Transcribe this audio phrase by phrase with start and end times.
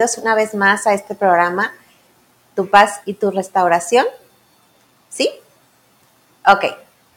[0.00, 1.74] una vez más a este programa,
[2.54, 4.06] Tu paz y tu restauración.
[5.10, 5.30] ¿Sí?
[6.46, 6.64] Ok,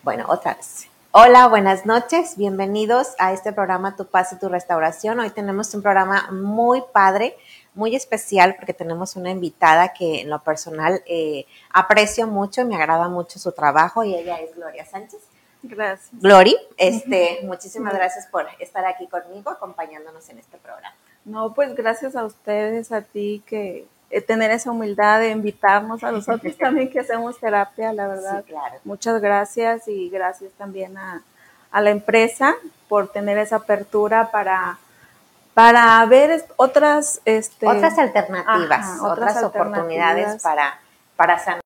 [0.04, 0.88] bueno, otra vez.
[1.12, 5.22] Hola, buenas noches, bienvenidos a este programa Tu paz y tu restauración.
[5.22, 7.38] Hoy tenemos un programa muy padre,
[7.74, 12.76] muy especial porque tenemos una invitada que en lo personal eh, aprecio mucho y me
[12.76, 15.22] agrada mucho su trabajo y ella es Gloria Sánchez.
[15.62, 16.10] Gracias.
[16.12, 20.94] Glory, este, muchísimas gracias por estar aquí conmigo, acompañándonos en este programa.
[21.26, 26.12] No, pues gracias a ustedes, a ti, que eh, tener esa humildad de invitarnos a
[26.12, 28.44] nosotros también que hacemos terapia, la verdad.
[28.46, 28.76] Sí, claro.
[28.84, 31.24] Muchas gracias y gracias también a,
[31.74, 32.56] la empresa
[32.88, 34.78] por tener esa apertura para,
[35.56, 37.20] para ver otras...
[37.26, 40.80] Este, otras alternativas, otras, oportunidades para,
[41.16, 41.62] para sanar.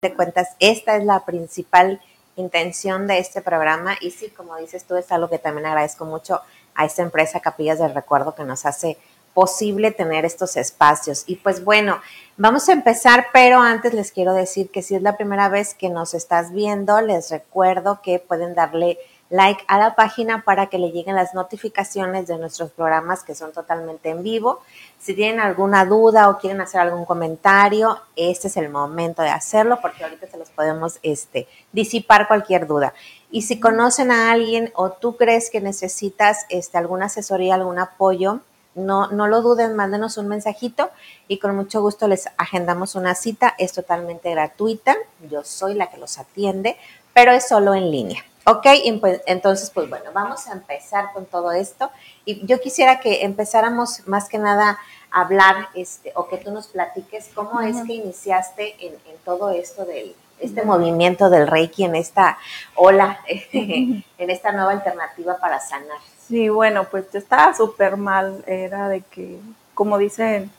[0.00, 2.00] De cuentas, esta es la principal
[2.36, 6.40] intención de este programa y sí, como dices tú, es algo que también agradezco mucho
[6.74, 8.98] a esta empresa Capillas del Recuerdo que nos hace
[9.34, 11.24] posible tener estos espacios.
[11.26, 12.00] Y pues bueno,
[12.36, 15.90] vamos a empezar, pero antes les quiero decir que si es la primera vez que
[15.90, 18.98] nos estás viendo, les recuerdo que pueden darle
[19.30, 23.52] like a la página para que le lleguen las notificaciones de nuestros programas que son
[23.52, 24.60] totalmente en vivo.
[25.00, 29.80] Si tienen alguna duda o quieren hacer algún comentario, este es el momento de hacerlo
[29.82, 32.94] porque ahorita se los podemos este, disipar cualquier duda.
[33.34, 38.38] Y si conocen a alguien o tú crees que necesitas este, alguna asesoría, algún apoyo,
[38.76, 40.90] no, no lo duden, mándenos un mensajito
[41.26, 43.52] y con mucho gusto les agendamos una cita.
[43.58, 44.94] Es totalmente gratuita.
[45.28, 46.76] Yo soy la que los atiende,
[47.12, 48.24] pero es solo en línea.
[48.46, 48.68] Ok,
[49.00, 51.90] pues, entonces, pues bueno, vamos a empezar con todo esto.
[52.24, 54.78] Y yo quisiera que empezáramos más que nada
[55.10, 59.50] a hablar, este, o que tú nos platiques cómo es que iniciaste en, en todo
[59.50, 62.38] esto del, este movimiento del Reiki en esta
[62.74, 63.20] ola,
[63.52, 65.98] en esta nueva alternativa para sanar.
[66.28, 69.38] Sí, bueno, pues yo estaba súper mal, era de que,
[69.74, 70.50] como dicen,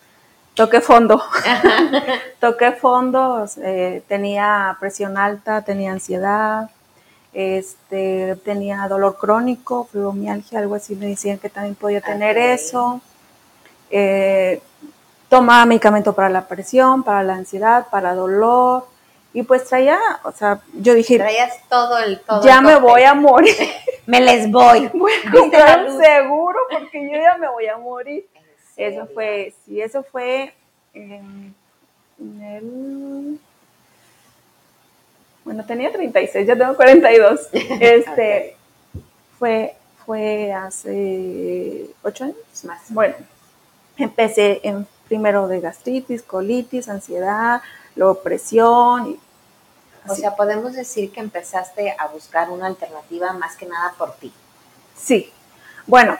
[0.53, 1.21] toqué fondo,
[2.39, 6.69] toqué fondo, eh, tenía presión alta, tenía ansiedad,
[7.33, 13.01] este, tenía dolor crónico, fibromialgia, algo así, me decían que también podía tener eso.
[13.91, 14.61] Eh,
[15.27, 18.87] tomaba medicamento para la presión, para la ansiedad, para dolor,
[19.35, 21.17] y pues traía, o sea, yo dije.
[21.17, 22.21] Traías todo el.
[22.21, 23.53] Todo ya me voy a morir.
[24.05, 24.87] me les voy.
[24.93, 28.25] Voy a comprar seguro porque yo ya me voy a morir.
[28.77, 30.53] Eso fue, sí, eso fue
[30.93, 31.53] en,
[32.19, 33.39] el.
[35.43, 37.49] Bueno, tenía 36, ya tengo 42.
[37.53, 38.55] Este.
[39.37, 39.75] Fue,
[40.05, 42.81] fue hace ocho años más.
[42.87, 43.15] Bueno,
[43.97, 47.61] empecé en primero de gastritis, colitis, ansiedad,
[47.95, 49.24] luego presión y
[50.07, 54.31] o sea, podemos decir que empezaste a buscar una alternativa más que nada por ti.
[54.95, 55.31] Sí.
[55.87, 56.17] Bueno,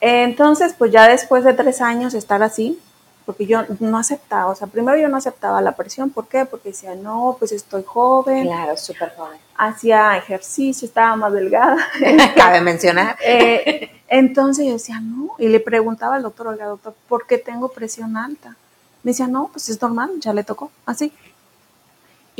[0.00, 2.80] entonces, pues ya después de tres años estar así,
[3.26, 6.46] porque yo no aceptaba, o sea, primero yo no aceptaba la presión, ¿por qué?
[6.46, 8.46] Porque decía, no, pues estoy joven.
[8.46, 9.38] Claro, súper joven.
[9.56, 11.76] Hacía ejercicio, estaba más delgada.
[12.36, 13.16] Cabe mencionar.
[13.24, 17.68] Eh, entonces yo decía, no, y le preguntaba al doctor, oiga, doctor, ¿por qué tengo
[17.68, 18.56] presión alta?
[19.02, 21.12] Me decía, no, pues es normal, ya le tocó, así.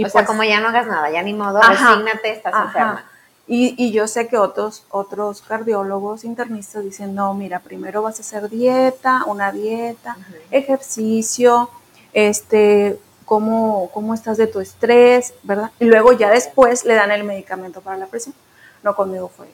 [0.01, 3.05] Y o sea, pues como ya no hagas nada, ya ni modo, resígnate, estás enferma.
[3.47, 8.23] Y, y, yo sé que otros, otros cardiólogos internistas dicen, no, mira, primero vas a
[8.23, 10.17] hacer dieta, una dieta,
[10.53, 11.69] ejercicio,
[12.13, 15.73] este, cómo, cómo estás de tu estrés, ¿verdad?
[15.81, 18.37] Y luego ya después le dan el medicamento para la presión.
[18.85, 19.49] No, conmigo fue,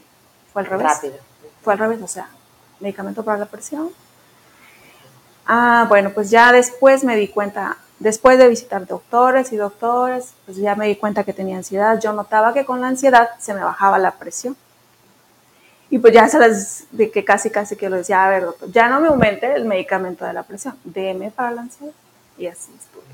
[0.52, 0.86] fue al revés.
[0.86, 1.16] Rápido.
[1.62, 2.28] Fue al revés, o sea,
[2.80, 3.90] medicamento para la presión.
[5.46, 10.58] Ah, bueno, pues ya después me di cuenta, Después de visitar doctores y doctores, pues
[10.58, 11.98] ya me di cuenta que tenía ansiedad.
[11.98, 14.56] Yo notaba que con la ansiedad se me bajaba la presión.
[15.88, 18.88] Y pues ya sabes de que casi, casi que lo decía, a ver, doctor, ya
[18.88, 21.92] no me aumente el medicamento de la presión, déme para la ansiedad.
[22.36, 23.04] Y así estuve.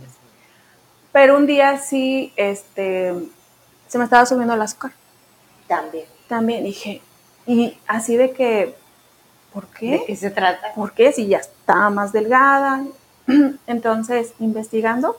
[1.12, 3.14] Pero un día sí, este,
[3.86, 4.92] se me estaba subiendo el azúcar.
[5.68, 6.06] También.
[6.26, 7.02] También dije,
[7.46, 8.74] y así de que,
[9.52, 9.90] ¿por qué?
[9.90, 10.72] ¿De qué se trata?
[10.74, 11.12] ¿Por qué?
[11.12, 12.82] Si ya estaba más delgada,
[13.66, 15.18] Entonces, investigando,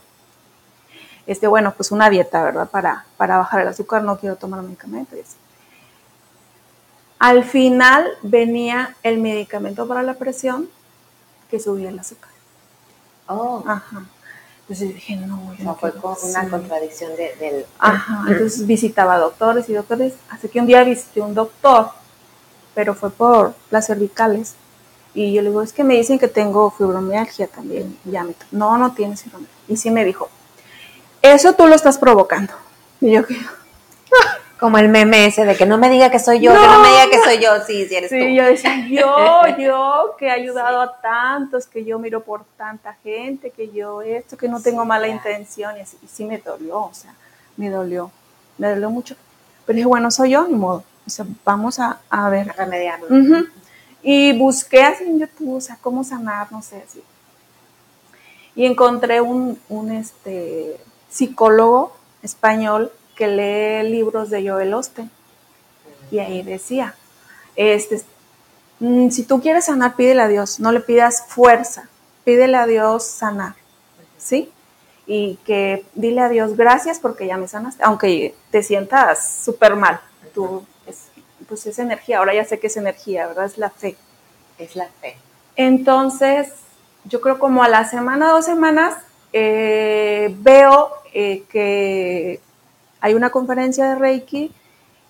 [1.25, 2.69] este, bueno, pues una dieta, ¿verdad?
[2.69, 5.19] Para, para bajar el azúcar, no quiero tomar medicamentos.
[7.19, 10.69] Al final venía el medicamento para la presión
[11.49, 12.31] que subía el azúcar.
[13.27, 13.63] Oh.
[13.65, 14.03] Ajá.
[14.61, 15.93] Entonces dije, no, no fue
[16.23, 17.65] una contradicción del...
[17.79, 21.89] Ajá, entonces visitaba doctores y doctores, hasta que un día visité un doctor,
[22.73, 24.55] pero fue por las cervicales.
[25.13, 27.97] Y yo le digo, es que me dicen que tengo fibromialgia también.
[28.05, 29.55] ya me, no, no tienes fibromialgia.
[29.67, 30.29] Y sí me dijo,
[31.21, 32.53] eso tú lo estás provocando.
[32.99, 33.21] Y yo,
[34.59, 36.87] Como el meme ese de que no me diga que soy yo, que no me
[36.87, 38.15] diga que soy yo, sí, sí eres tú.
[38.15, 42.93] Sí, yo decía, yo, yo, que he ayudado a tantos, que yo miro por tanta
[43.03, 46.77] gente, que yo esto, que no tengo mala intención, y, así, y sí me dolió,
[46.77, 47.13] o sea,
[47.57, 48.09] me dolió,
[48.57, 49.17] me dolió mucho.
[49.65, 52.49] Pero dije, bueno, soy yo, ni modo, o sea, vamos a, a ver.
[52.51, 53.07] A remediarlo.
[54.03, 57.01] Y busqué así en YouTube, o sea, cómo sanar, no sé, así.
[58.55, 60.77] Y encontré un, un este,
[61.09, 65.09] psicólogo español que lee libros de Joel Osten.
[66.11, 66.95] Y ahí decía,
[67.55, 68.01] este,
[68.79, 71.87] mm, si tú quieres sanar, pídele a Dios, no le pidas fuerza,
[72.23, 73.55] pídele a Dios sanar,
[74.17, 74.51] ¿sí?
[75.07, 80.01] Y que dile a Dios gracias porque ya me sanaste, aunque te sientas súper mal,
[80.33, 80.65] tú,
[81.47, 83.45] pues es energía, ahora ya sé que es energía, ¿verdad?
[83.45, 83.95] Es la fe.
[84.57, 85.17] Es la fe.
[85.55, 86.53] Entonces,
[87.05, 88.95] yo creo como a la semana, dos semanas,
[89.33, 92.39] eh, veo eh, que
[93.01, 94.51] hay una conferencia de Reiki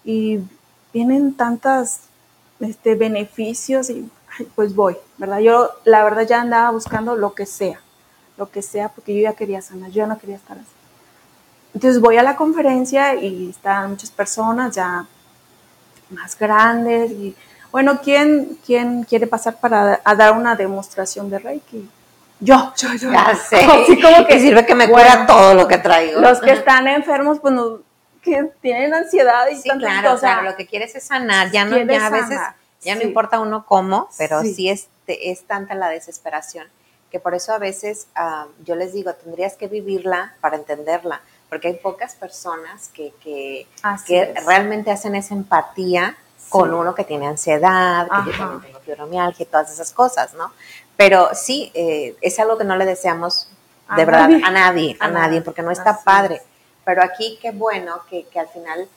[0.04, 0.40] y
[0.94, 2.00] vienen tantos
[2.60, 4.10] este, beneficios y
[4.56, 5.40] pues voy, ¿verdad?
[5.40, 7.80] Yo la verdad ya andaba buscando lo que sea,
[8.38, 10.68] lo que sea, porque yo ya quería sanar, yo no quería estar así.
[11.74, 15.08] Entonces voy a la conferencia y están muchas personas ya
[16.14, 17.36] más grandes y
[17.72, 21.90] bueno, ¿quién, quién quiere pasar para dar una demostración de Reiki?
[22.40, 23.12] Yo, yo, yo.
[23.12, 23.58] Ya sé.
[23.66, 26.22] Así como que sirve que me cura todo lo que traigo.
[26.22, 27.80] Los que están enfermos, pues no,
[28.22, 31.78] que tienen ansiedad y sí, claro, o sea, lo que quieres es sanar, ya no,
[31.78, 32.40] ya a veces,
[32.82, 36.68] ya no importa uno cómo, pero sí, es, es tanta la desesperación
[37.14, 41.22] que por eso a veces ah, yo les digo, tendrías que vivirla para entenderla,
[41.54, 43.68] porque hay pocas personas que, que,
[44.08, 46.18] que realmente hacen esa empatía
[46.50, 50.52] con uno que tiene ansiedad, que yo también tengo fibromialgia y todas esas cosas, ¿no?
[50.98, 53.50] Pero sí, eh, es algo que no le deseamos
[53.96, 56.42] de verdad a nadie, a, nadie, porque no está padre.
[56.86, 58.90] Pero aquí qué bueno que, que, al final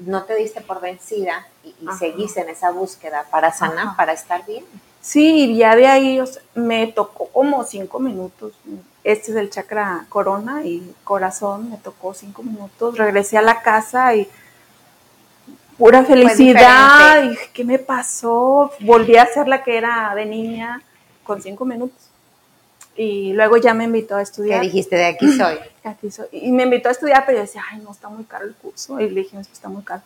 [0.00, 4.64] no te diste por vencida y, seguiste en esa búsqueda para sanar, para estar bien.
[5.00, 6.22] Sí, ya de ahí
[6.54, 8.52] me tocó como cinco minutos.
[9.02, 12.98] Este es el chakra corona y corazón, me tocó cinco minutos.
[12.98, 14.28] Regresé a la casa y
[15.78, 17.24] pura felicidad.
[17.24, 18.70] Y ¿qué me pasó?
[18.80, 20.82] Volví a ser la que era de niña
[21.24, 22.10] con cinco minutos.
[22.94, 24.60] Y luego ya me invitó a estudiar.
[24.60, 24.96] ¿Qué dijiste?
[24.96, 25.58] De aquí soy.
[25.84, 26.26] Aquí soy.
[26.32, 29.00] Y me invitó a estudiar, pero yo decía, ay, no, está muy caro el curso.
[29.00, 30.02] Y le dije, no, está muy caro.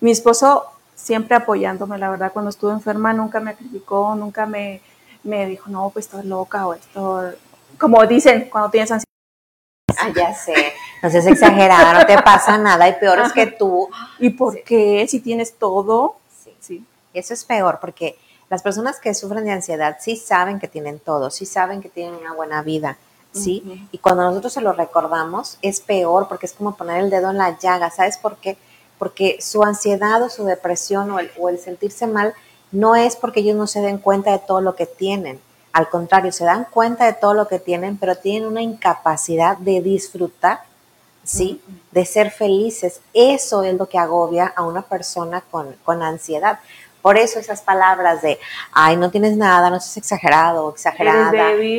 [0.00, 0.66] Mi esposo
[1.02, 4.80] siempre apoyándome, la verdad, cuando estuve enferma nunca me criticó, nunca me,
[5.24, 7.32] me dijo, no, pues estás loca o esto,
[7.78, 9.06] como dicen cuando tienes ansiedad.
[9.98, 13.88] Ah, ya sé, no seas exagerada, no te pasa nada y peor es que tú.
[14.18, 15.06] ¿Y por qué?
[15.08, 16.16] Si tienes todo.
[16.42, 16.56] Sí.
[16.60, 16.84] sí.
[17.12, 18.16] Eso es peor porque
[18.48, 22.14] las personas que sufren de ansiedad sí saben que tienen todo, sí saben que tienen
[22.14, 22.98] una buena vida,
[23.32, 23.88] ¿sí?
[23.90, 27.38] Y cuando nosotros se lo recordamos es peor porque es como poner el dedo en
[27.38, 28.56] la llaga, ¿sabes por qué?
[29.02, 32.34] Porque su ansiedad o su depresión o el, o el sentirse mal
[32.70, 35.40] no es porque ellos no se den cuenta de todo lo que tienen.
[35.72, 39.82] Al contrario, se dan cuenta de todo lo que tienen, pero tienen una incapacidad de
[39.82, 40.60] disfrutar,
[41.24, 41.60] ¿sí?
[41.90, 43.00] De ser felices.
[43.12, 46.60] Eso es lo que agobia a una persona con, con ansiedad.
[47.02, 48.38] Por eso esas palabras de,
[48.70, 51.32] ay, no tienes nada, no seas exagerado o exagerada.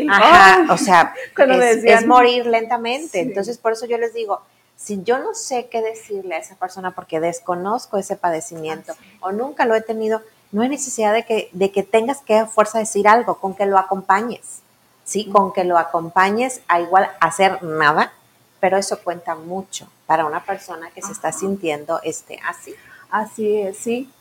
[0.09, 3.21] Ajá, o sea, es, morir lentamente.
[3.21, 4.41] Entonces, por eso yo les digo,
[4.83, 9.65] si yo no sé qué decirle a esa persona porque desconozco ese padecimiento o nunca
[9.65, 10.21] lo he tenido,
[10.51, 13.65] no hay necesidad de que, de que tengas que a fuerza decir algo, con que
[13.65, 14.59] lo acompañes,
[15.05, 15.29] ¿sí?
[15.29, 18.11] Con que lo acompañes a igual hacer nada,
[18.59, 22.75] pero eso cuenta mucho para una persona que se está sintiendo este, así.
[23.09, 24.11] Así es, sí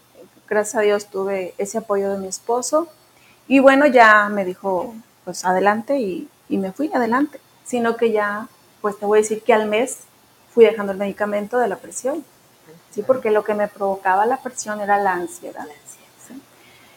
[0.53, 2.89] gracias a Dios tuve ese apoyo de mi esposo
[3.49, 8.47] y bueno, ya me dijo, pues adelante y, me fui adelante, sino que ya,
[8.83, 10.01] pues te voy a decir que al mes
[10.53, 12.25] fui dejando el medicamento de la presión,
[12.91, 13.03] ¿sí?
[13.03, 15.67] Porque lo que me provocaba la presión era la ansiedad.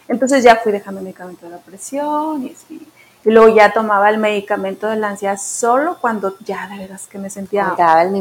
[0.07, 2.55] Entonces ya fui dejando el medicamento de la presión y,
[3.25, 7.17] y luego ya tomaba el medicamento de la ansiedad solo cuando ya de veras que
[7.17, 7.73] me sentía...
[7.75, 8.11] Daba el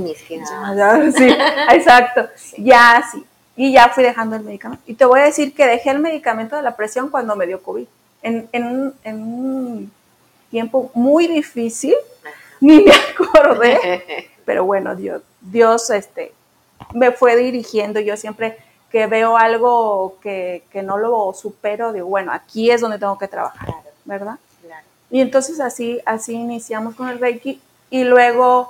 [1.14, 1.29] Sí,
[1.71, 2.29] exacto.
[2.57, 3.23] Ya sí.
[3.57, 4.83] Y ya fui dejando el medicamento.
[4.87, 7.62] Y te voy a decir que dejé el medicamento de la presión cuando me dio
[7.62, 7.87] COVID.
[8.23, 9.93] En, en, en un
[10.50, 11.95] tiempo muy difícil,
[12.61, 14.31] ni me acordé.
[14.44, 16.32] Pero bueno, Dios, Dios este,
[16.92, 18.00] me fue dirigiendo.
[18.00, 18.58] Yo siempre
[18.90, 23.26] que veo algo que, que no lo supero, digo, bueno, aquí es donde tengo que
[23.26, 23.74] trabajar,
[24.04, 24.38] ¿verdad?
[25.10, 27.60] Y entonces así, así iniciamos con el Reiki
[27.90, 28.68] y luego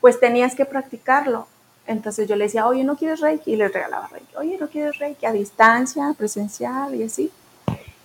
[0.00, 1.46] pues tenías que practicarlo.
[1.86, 3.52] Entonces yo le decía, oye, ¿no quieres Reiki?
[3.52, 4.36] Y le regalaba Reiki.
[4.36, 5.24] Oye, ¿no quieres Reiki?
[5.24, 7.30] A distancia, presencial y así.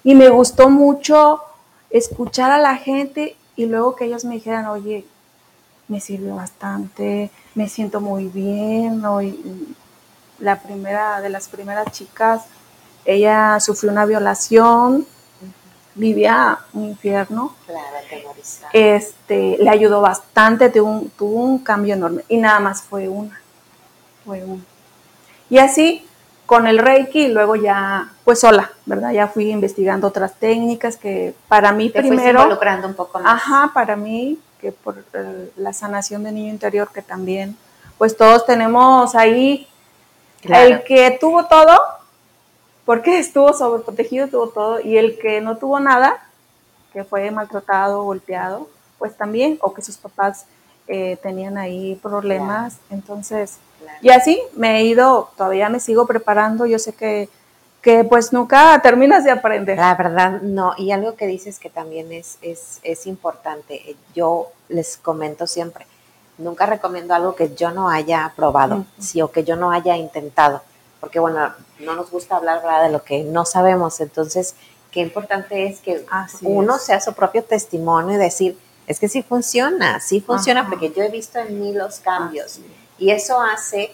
[0.04, 1.42] Y me gustó mucho
[1.90, 5.06] escuchar a la gente y luego que ellos me dijeran, oye,
[5.92, 9.04] me sirvió bastante, me siento muy bien,
[10.40, 12.44] la primera de las primeras chicas,
[13.04, 15.06] ella sufrió una violación,
[15.94, 17.54] vivía un infierno.
[17.66, 18.32] Claro,
[18.72, 23.42] este, le ayudó bastante, tuvo un, tuvo un cambio enorme y nada más fue una.
[24.24, 24.64] Fue una.
[25.50, 26.08] Y así
[26.46, 29.12] con el Reiki luego ya, pues sola, ¿verdad?
[29.12, 32.42] Ya fui investigando otras técnicas que para mí Te primero...
[32.42, 33.34] involucrando un poco más.
[33.36, 35.04] Ajá, para mí, que por
[35.56, 37.58] la sanación de niño interior, que también,
[37.98, 39.68] pues todos tenemos ahí
[40.44, 41.78] el que tuvo todo,
[42.86, 46.24] porque estuvo sobreprotegido, tuvo todo, y el que no tuvo nada,
[46.94, 50.46] que fue maltratado, golpeado, pues también, o que sus papás
[50.88, 53.58] eh, tenían ahí problemas, entonces
[54.02, 57.30] y así me he ido, todavía me sigo preparando, yo sé que,
[57.82, 59.78] que pues nunca terminas de aprender.
[59.78, 64.98] La verdad, no, y algo que dices que también es, es, es importante, yo les
[64.98, 65.88] comento siempre,
[66.38, 70.62] nunca recomiendo algo que yo no haya probado, sí, o que yo no haya intentado,
[71.00, 72.84] porque bueno, no nos gusta hablar ¿verdad?
[72.84, 74.56] de lo que no sabemos, entonces,
[74.92, 76.06] qué importante es que
[76.42, 81.02] uno sea su propio testimonio y decir, es que sí funciona, sí funciona, porque yo
[81.02, 82.60] he visto en mí los cambios.
[82.98, 83.94] Y eso hace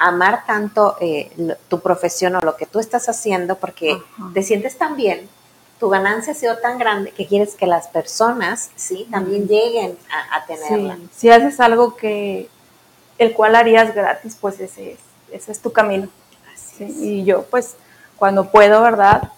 [0.00, 1.30] amar tanto eh,
[1.68, 3.98] tu profesión o lo que tú estás haciendo porque
[4.32, 5.28] te sientes tan bien,
[5.78, 9.98] tu ganancia ha sido tan grande que quieres que las personas, sí, también lleguen
[10.32, 10.98] a, tenerla.
[11.14, 12.48] Si haces algo que
[13.18, 14.98] el cual harías gratis, pues ese es,
[15.30, 16.08] ese es tu camino.
[16.78, 17.76] Y yo, pues,
[18.16, 19.30] cuando puedo, ¿verdad?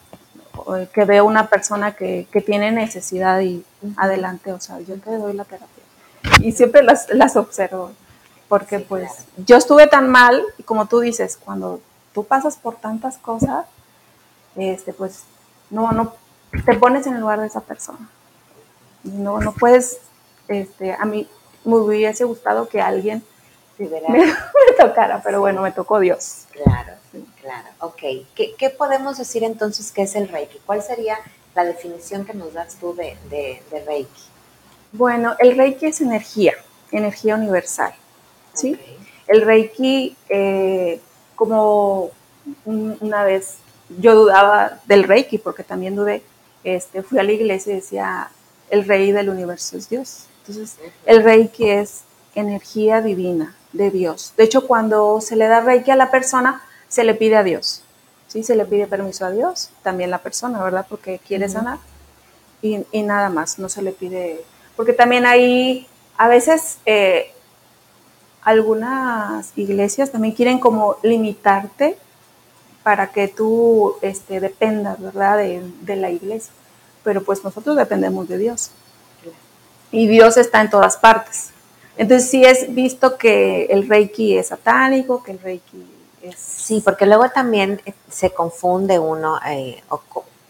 [0.95, 3.64] Que veo una persona que, tiene necesidad y
[3.97, 5.83] adelante, o sea, yo te doy la terapia.
[6.40, 7.90] Y siempre las, las observo
[8.52, 11.80] porque pues yo estuve tan mal y como tú dices, cuando
[12.12, 13.64] tú pasas por tantas cosas,
[14.56, 15.23] este pues
[15.71, 16.12] no, no,
[16.66, 18.11] te pones en el lugar de esa persona.
[19.04, 20.00] No, no puedes,
[20.49, 21.26] este, a mí
[21.64, 23.25] me hubiese gustado que alguien
[23.78, 23.88] me,
[24.78, 26.44] tocara, pero bueno, me tocó Dios.
[26.50, 26.92] Claro,
[27.40, 28.02] claro, ok.
[28.35, 30.59] ¿Qué, ¿Qué, podemos decir entonces que es el Reiki?
[30.66, 31.16] ¿Cuál sería
[31.54, 34.23] la definición que nos das tú de, de, de Reiki?
[34.92, 36.52] Bueno, el Reiki es energía,
[36.90, 37.94] energía universal.
[38.52, 38.78] ¿Sí?
[39.26, 41.00] El Reiki, eh,
[41.37, 42.11] como
[42.64, 43.56] una vez
[43.99, 46.23] yo dudaba del Reiki, porque también dudé,
[46.64, 48.30] este, fui a la iglesia y decía,
[48.71, 50.25] el rey del universo es Dios.
[50.40, 52.02] Entonces, el Reiki es
[52.35, 54.32] energía divina de Dios.
[54.37, 57.82] De hecho, cuando se le da Reiki a la persona, se le pide a Dios.
[58.28, 58.42] ¿sí?
[58.42, 60.87] Se le pide permiso a Dios, también la persona, ¿verdad?
[60.88, 61.78] Porque quiere sanar.
[62.62, 64.44] Y, nada más, no se le pide.
[64.76, 67.32] Porque también ahí, a veces, eh,
[68.43, 71.97] algunas iglesias también quieren como limitarte
[72.83, 76.53] para que tú este, dependas, ¿verdad?, de, la iglesia.
[77.05, 78.71] Pero pues nosotros dependemos de Dios.
[79.91, 81.51] Y Dios está en todas partes.
[81.97, 85.87] Entonces sí es visto que el Reiki es satánico, que el Reiki
[86.23, 86.37] es...
[86.37, 90.01] Sí, porque luego también eh, se confunde uno, eh, o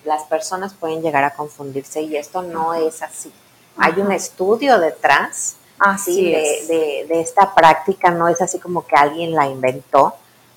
[0.04, 3.32] las personas pueden llegar a confundirse y esto no es así.
[3.76, 9.34] Hay un estudio detrás así de, de, esta práctica, no es así como que alguien
[9.34, 10.14] la inventó,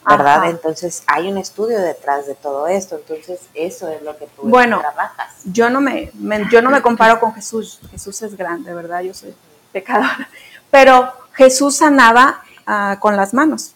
[0.07, 0.49] ¿verdad?
[0.49, 4.79] Entonces hay un estudio detrás de todo esto, entonces eso es lo que tú bueno,
[4.79, 5.33] trabajas.
[5.45, 6.11] Yo no me,
[6.51, 9.01] yo no me comparo con Jesús, Jesús es grande, ¿verdad?
[9.01, 9.33] Yo soy
[9.71, 10.29] pecadora,
[10.69, 13.73] pero Jesús sanaba ah, con las manos.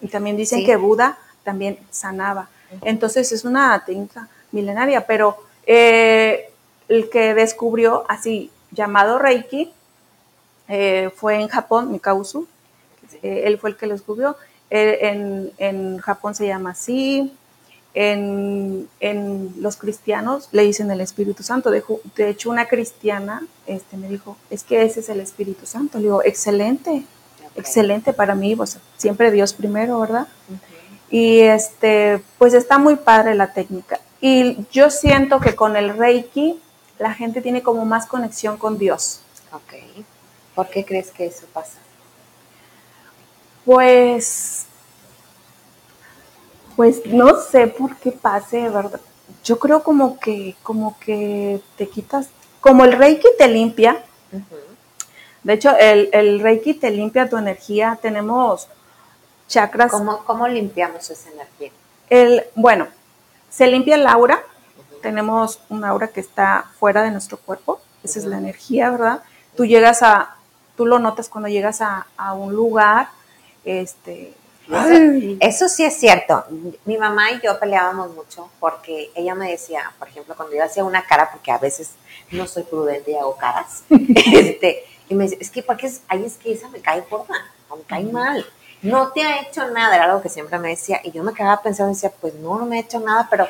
[0.00, 2.48] Y también dicen que Buda también sanaba.
[2.82, 6.50] Entonces es una técnica milenaria, pero eh,
[6.88, 9.72] el que descubrió así llamado Reiki
[10.68, 12.46] eh, fue en Japón, Mikausu,
[13.22, 14.36] eh, él fue el que lo descubrió.
[14.70, 17.32] en, en, Japón se llama así,
[17.94, 21.70] en, en, los cristianos le dicen el Espíritu Santo.
[21.70, 21.82] De,
[22.16, 25.98] de, hecho, una cristiana este, me dijo, es que ese es el Espíritu Santo.
[25.98, 27.04] Le digo, excelente,
[27.54, 30.26] excelente para mí, pues, siempre Dios primero, ¿verdad?
[31.10, 34.00] Y este, pues está muy padre la técnica.
[34.20, 36.60] Y yo siento que con el Reiki
[36.98, 39.20] la gente tiene como más conexión con Dios.
[39.52, 40.04] Okay.
[40.56, 41.76] ¿Por qué crees que eso pasa?
[43.66, 44.64] Pues,
[46.74, 49.00] pues no sé por qué pase, ¿verdad?
[49.44, 54.02] Yo creo como que, como que te quitas, como el Reiki te limpia.
[55.42, 57.98] De hecho, el, Reiki te limpia tu energía.
[58.00, 58.66] Tenemos
[59.48, 59.92] chakras.
[59.92, 61.70] ¿Cómo, cómo limpiamos esa energía?
[62.08, 62.86] El, bueno,
[63.50, 64.42] se limpia el aura.
[65.02, 67.78] Tenemos un aura que está fuera de nuestro cuerpo.
[68.02, 69.22] Esa es la energía, ¿verdad?
[69.54, 70.35] Tú llegas a,
[70.76, 73.08] tú lo notas cuando llegas a, un lugar,
[73.64, 74.34] este...
[75.38, 76.44] Eso, sí es cierto.
[76.86, 80.82] Mi mamá y yo peleábamos mucho porque ella me decía, por ejemplo, cuando yo hacía
[80.82, 81.92] una cara, porque a veces
[82.32, 86.36] no soy prudente y hago caras, este, y me dice, es que porque ahí es
[86.36, 87.34] que esa me cae gorda,
[87.68, 88.44] o me cae mal.
[88.82, 91.62] no te ha hecho nada, era algo que siempre me decía, y yo me quedaba
[91.62, 93.46] pensando, decía, pues no, no me ha hecho nada, pero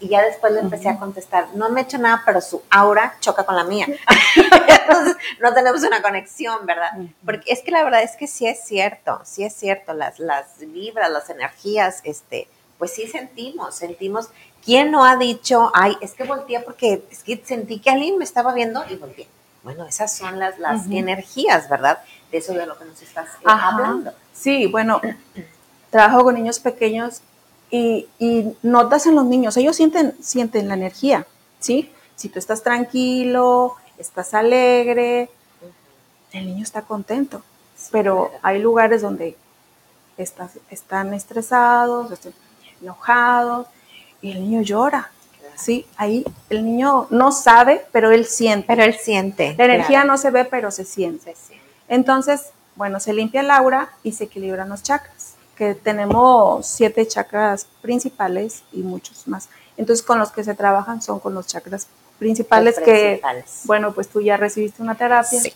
[0.00, 3.16] y ya después le empecé a contestar, no me he hecho nada, pero su aura
[3.20, 3.86] choca con la mía.
[4.36, 6.90] Entonces, no tenemos una conexión, ¿verdad?
[7.24, 10.58] Porque es que la verdad es que sí es cierto, sí es cierto, las, las
[10.58, 14.30] vibras, las energías, este, pues sí sentimos, sentimos.
[14.64, 18.24] ¿Quién no ha dicho, ay, es que volteé porque es que sentí que alguien me
[18.24, 19.28] estaba viendo y volteé?
[19.62, 21.98] Bueno, esas son las, las energías, ¿verdad?
[22.32, 24.12] De eso de lo que nos estás eh, hablando.
[24.32, 25.02] Sí, bueno,
[25.90, 27.20] trabajo con niños pequeños
[27.70, 31.26] y, y, notas en los niños, ellos sienten, sienten la energía,
[31.60, 31.90] ¿sí?
[32.16, 35.30] Si tú estás tranquilo, estás alegre,
[36.32, 37.42] el niño está contento,
[37.90, 39.36] pero hay lugares donde
[40.16, 42.34] están estresados, están
[42.82, 43.66] enojados
[44.20, 45.10] y el niño llora.
[45.56, 48.66] Sí, ahí el niño no sabe, pero él siente.
[48.66, 49.54] Pero él siente.
[49.58, 51.34] La energía no se ve, pero se siente.
[51.34, 51.66] se siente.
[51.88, 55.19] Entonces, bueno, se limpia el aura y se equilibran los chakras
[55.60, 59.50] que tenemos siete chakras principales y muchos más.
[59.76, 61.86] Entonces, con los que se trabajan son con los chakras
[62.18, 63.20] principales, que,
[63.64, 65.38] bueno, pues tú ya recibiste una terapia.
[65.38, 65.54] Sí.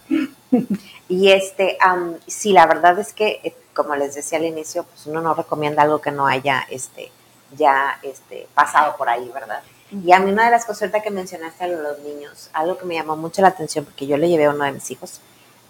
[1.08, 1.78] y este,
[2.26, 5.80] sí, la verdad es que, eh, como les decía al inicio, pues uno no recomienda
[5.80, 7.10] algo que no haya, este,
[7.56, 9.62] ya, este, pasado por ahí, ¿verdad?
[9.90, 12.96] Y a mí una de las cosas que mencionaste a los niños, algo que me
[12.96, 15.22] llamó mucho la atención, porque yo le llevé a uno de mis hijos,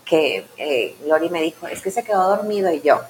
[0.05, 3.01] que eh, Lori me dijo, es que se quedó dormido y yo,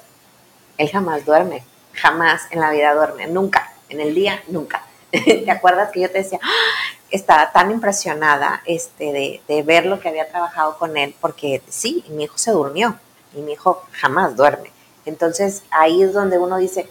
[0.77, 4.85] él jamás duerme, jamás en la vida duerme, nunca, en el día, nunca.
[5.11, 6.95] ¿Te acuerdas que yo te decía, ¡Ah!
[7.11, 12.25] estaba tan impresionada este, de, ver lo que había trabajado con él, porque sí, mi
[12.25, 12.97] hijo se durmió
[13.33, 14.71] y mi hijo jamás duerme.
[15.05, 16.89] Entonces ahí es donde uno dice,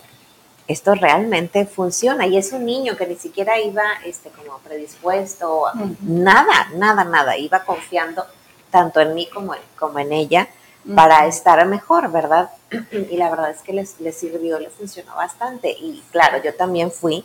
[0.67, 5.67] esto realmente funciona y es un niño que ni siquiera iba este, como predispuesto,
[6.01, 8.25] nada, nada, nada, iba confiando
[8.71, 10.49] tanto en mí como, como en ella
[10.95, 12.51] para estar mejor, ¿verdad?
[13.11, 15.71] Y la verdad es que les, les sirvió, les funcionó bastante.
[15.71, 17.25] Y claro, yo también fui,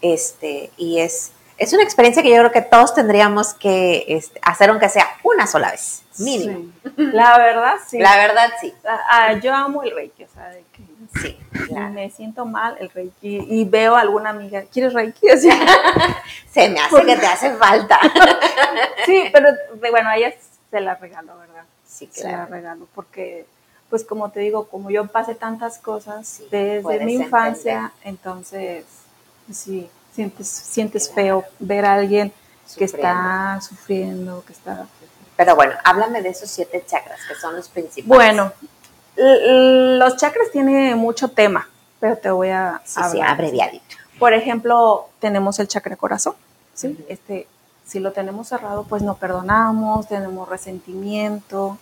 [0.00, 4.70] este, y es, es una experiencia que yo creo que todos tendríamos que este, hacer
[4.70, 6.72] aunque sea una sola vez, mínimo.
[6.96, 7.98] La verdad, sí.
[7.98, 8.72] La verdad, sí.
[8.86, 10.82] Ah, ah, yo amo el reiki, o sea, de que
[11.20, 11.38] sí,
[11.92, 15.26] me siento mal el reiki y veo a alguna amiga, ¿quieres reiki?
[16.50, 17.98] Se me hace que te hace falta.
[19.06, 19.48] sí, pero
[19.90, 20.32] bueno, a ella
[20.70, 21.64] se la regalo, ¿verdad?
[22.06, 22.50] Sí, claro.
[22.50, 23.46] regalo, porque
[23.90, 28.84] pues como te digo, como yo pasé tantas cosas desde mi infancia, entonces
[29.52, 32.32] sí, sientes, sientes feo ver a alguien
[32.76, 34.86] que está sufriendo, que está...
[35.36, 38.06] Pero bueno, háblame de esos siete chakras, que son los principales.
[38.06, 38.52] Bueno,
[39.16, 43.30] los chakras tienen mucho tema, pero te voy a sí, hablar.
[43.30, 43.96] abreviadito.
[44.20, 46.34] Por ejemplo, tenemos el chakra corazón,
[46.74, 47.04] ¿sí?
[47.08, 47.48] Este,
[47.86, 51.78] si lo tenemos cerrado, pues no perdonamos, tenemos resentimiento,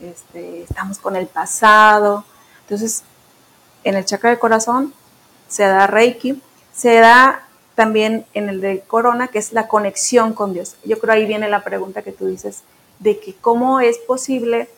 [0.00, 2.24] este, estamos con el pasado.
[2.62, 3.02] Entonces,
[3.84, 4.92] en el chakra del corazón
[5.48, 10.52] se da Reiki, se da también en el de corona, que es la conexión con
[10.52, 10.76] Dios.
[10.84, 12.62] Yo creo ahí viene la pregunta que tú dices,
[12.98, 14.68] de que cómo es posible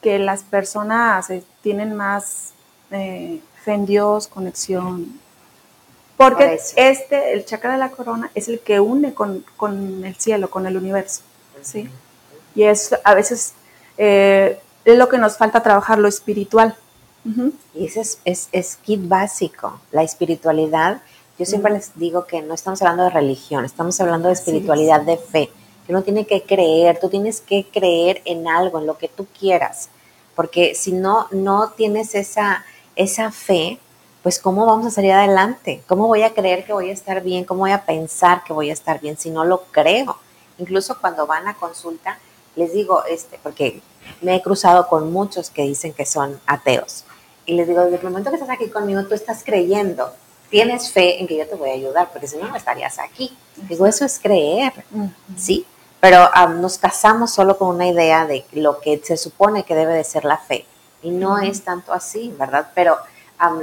[0.00, 2.52] que las personas eh, tienen más
[2.90, 5.20] eh, fe en Dios, conexión.
[6.16, 9.44] Porque este, el chakra de la corona, es el que une con,
[10.04, 11.20] el cielo, con el universo.
[11.60, 11.90] ¿sí?
[12.54, 13.52] Y es a veces
[13.98, 14.58] eh,
[14.94, 16.76] lo que nos falta trabajar, lo espiritual.
[17.74, 21.02] Y ese es, es, es, kit básico, la espiritualidad.
[21.40, 25.16] Yo siempre les digo que no estamos hablando de religión, estamos hablando de espiritualidad, de
[25.16, 25.50] fe,
[25.84, 29.26] que uno tiene que creer, tú tienes que creer en algo, en lo que tú
[29.38, 29.88] quieras,
[30.36, 33.80] porque si no, no tienes esa, esa fe,
[34.22, 37.44] pues cómo vamos a salir adelante, cómo voy a creer que voy a estar bien,
[37.44, 40.16] cómo voy a pensar que voy a estar bien si no lo creo.
[40.58, 42.18] Incluso cuando van a consulta,
[42.56, 43.80] les digo, este, porque
[44.20, 47.04] me he cruzado con muchos que dicen que son ateos.
[47.44, 50.12] Y les digo, desde el momento que estás aquí conmigo, tú estás creyendo,
[50.50, 53.36] tienes fe en que yo te voy a ayudar, porque si no, no estarías aquí.
[53.68, 54.72] Digo, eso es creer,
[55.36, 55.64] ¿sí?
[56.00, 60.04] Pero nos casamos solo con una idea de lo que se supone que debe de
[60.04, 60.66] ser la fe.
[61.02, 62.70] Y no es tanto así, ¿verdad?
[62.74, 62.96] Pero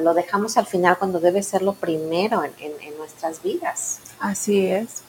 [0.02, 4.00] lo dejamos al final cuando debe ser lo primero en nuestras vidas.
[4.20, 5.04] Así es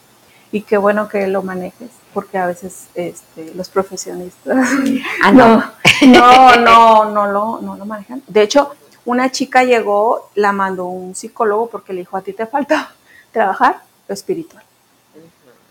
[0.54, 4.56] y qué bueno que lo manejes, porque a veces este, los profesionistas
[5.24, 5.64] ah, no.
[6.06, 8.22] no, no, no, lo, no lo manejan.
[8.28, 8.72] De hecho,
[9.04, 12.94] una chica llegó, la mandó un psicólogo porque le dijo, a ti te falta
[13.32, 14.62] trabajar lo espiritual.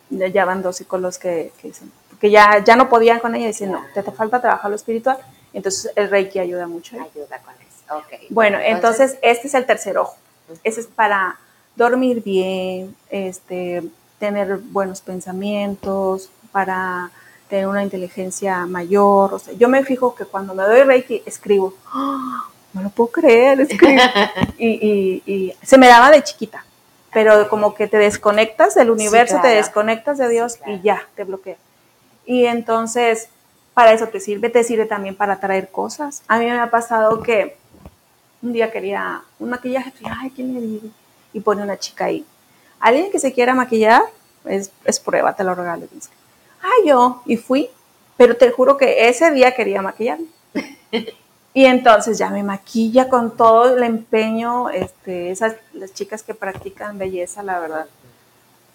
[0.09, 3.81] Ya van dos psicólogos que, dicen, que ya, ya no podían con ella, dicen, no,
[3.93, 5.17] te, te falta trabajar lo espiritual.
[5.53, 6.97] Entonces el Reiki ayuda mucho.
[6.97, 8.03] Ayuda con eso.
[8.05, 8.27] Okay.
[8.29, 10.17] Bueno, entonces, este es el tercer ojo.
[10.61, 11.39] Ese es para
[11.77, 13.81] dormir bien, este,
[14.19, 17.11] tener buenos pensamientos, para
[17.49, 19.33] tener una inteligencia mayor.
[19.33, 22.45] O sea, yo me fijo que cuando me doy Reiki escribo, ¡Ah!
[22.73, 23.97] no lo puedo creer, es que...
[24.57, 26.65] y, y, se me daba de chiquita,
[27.11, 31.57] pero como que te desconectas del universo, te desconectas de Dios y ya, te bloquea.
[32.25, 33.29] Y entonces,
[33.73, 36.23] para eso te sirve, te sirve también para traer cosas.
[36.27, 37.57] A mí me ha pasado que
[38.41, 40.87] un día quería un maquillaje, y, ay, ¿quién me dice?
[41.33, 42.25] Y pone una chica ahí.
[42.83, 44.01] Alguien que se quiera maquillar,
[44.43, 45.87] es, es prueba, te lo regalo.
[46.61, 47.69] Ay, yo, y fui,
[48.17, 50.27] pero te juro que ese día quería maquillarme.
[51.55, 56.97] Y entonces ya me maquilla con todo el empeño, este, esas, las chicas que practican
[56.97, 57.85] belleza, la verdad,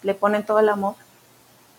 [0.01, 0.95] le ponen todo el amor.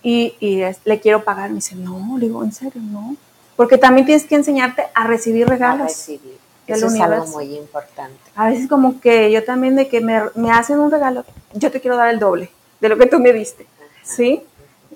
[0.03, 3.17] Y, y le quiero pagar, me dice, no, le digo, en serio, no.
[3.57, 5.85] Porque también tienes que enseñarte a recibir regalos.
[5.85, 6.39] A recibir.
[6.75, 8.19] Eso es algo muy importante.
[8.35, 11.81] A veces como que yo también de que me, me, hacen un regalo, yo te
[11.81, 13.67] quiero dar el doble de lo que tú me diste,
[14.03, 14.43] ¿sí?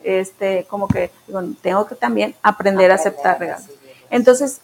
[0.03, 1.11] Este, como que
[1.63, 3.67] tengo que también aprender, a aceptar regalos.
[4.11, 4.61] Entonces,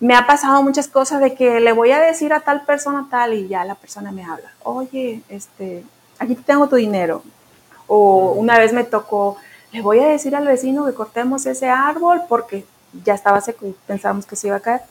[0.00, 3.34] me ha pasado muchas cosas de que le voy a decir a tal persona tal
[3.34, 5.84] y ya la persona me habla, oye, este,
[6.18, 7.22] aquí tengo tu dinero.
[7.86, 9.36] O una vez me tocó,
[9.72, 12.64] le voy a decir al vecino que cortemos ese árbol porque
[13.04, 14.82] ya estaba seco y pensábamos que se iba a caer.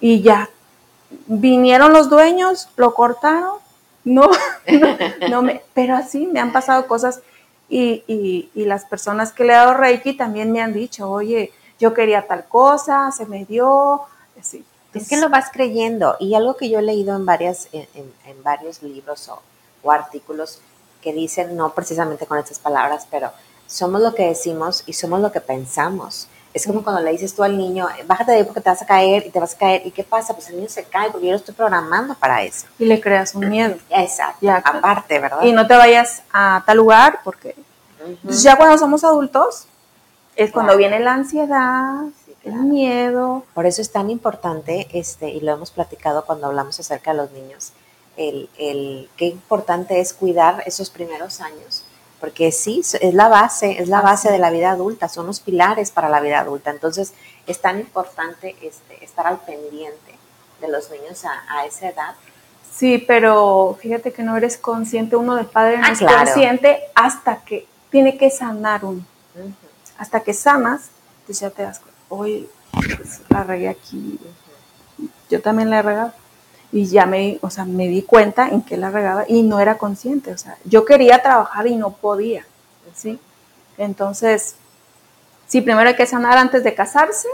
[0.00, 0.48] Y ya,
[1.26, 3.58] vinieron los dueños, lo cortaron,
[4.04, 4.30] no,
[5.28, 7.20] no, me, pero así me han pasado cosas
[7.68, 11.92] y, y, las personas que le he dado Reiki también me han dicho, oye, yo
[11.92, 14.02] quería tal cosa, se me dio.
[14.94, 18.82] Es que lo vas creyendo y algo que yo he leído en, varias, en, varios
[18.82, 20.60] libros o, artículos
[21.02, 23.30] que dicen, no precisamente con estas palabras, pero
[23.66, 26.28] somos lo que decimos y somos lo que pensamos.
[26.54, 28.86] Es como cuando le dices tú al niño, bájate de ahí porque te vas a
[28.86, 29.86] caer y te vas a caer.
[29.86, 30.34] ¿Y qué pasa?
[30.34, 32.66] Pues el niño se cae porque yo lo estoy programando para eso.
[32.78, 33.76] Y le creas un miedo.
[33.90, 34.38] Exacto.
[34.40, 35.42] Ya, aparte, ¿verdad?
[35.42, 37.54] Y no te vayas a tal lugar porque
[38.22, 39.66] pues ya cuando somos adultos,
[40.36, 42.04] es cuando viene la ansiedad,
[42.44, 43.44] el miedo.
[43.54, 47.32] Por eso es tan importante, este, y lo hemos platicado cuando hablamos acerca de los
[47.32, 47.72] niños,
[48.16, 51.84] el, el qué importante es cuidar esos primeros años,
[52.20, 55.90] porque sí, es la base, es la base de la vida adulta, son los pilares
[55.90, 56.70] para la vida adulta.
[56.70, 57.14] Entonces,
[57.46, 60.18] es tan importante este, estar al pendiente
[60.60, 62.14] de los niños a, esa edad.
[62.72, 67.44] Sí, pero fíjate que no eres consciente, uno de padre no ah, es consciente hasta
[67.44, 69.04] que tiene que sanar uno
[69.98, 70.90] hasta que sanas,
[71.26, 74.18] pues ya te das cuenta, hoy pues, la regué aquí,
[75.28, 76.12] yo también la he regado.
[76.70, 79.78] Y ya me, o sea, me di cuenta en que la regaba y no era
[79.78, 80.32] consciente.
[80.32, 82.44] O sea, yo quería trabajar y no podía.
[82.94, 83.18] ¿sí?
[83.78, 84.56] Entonces,
[85.46, 87.28] sí, primero hay que sanar antes de casarse,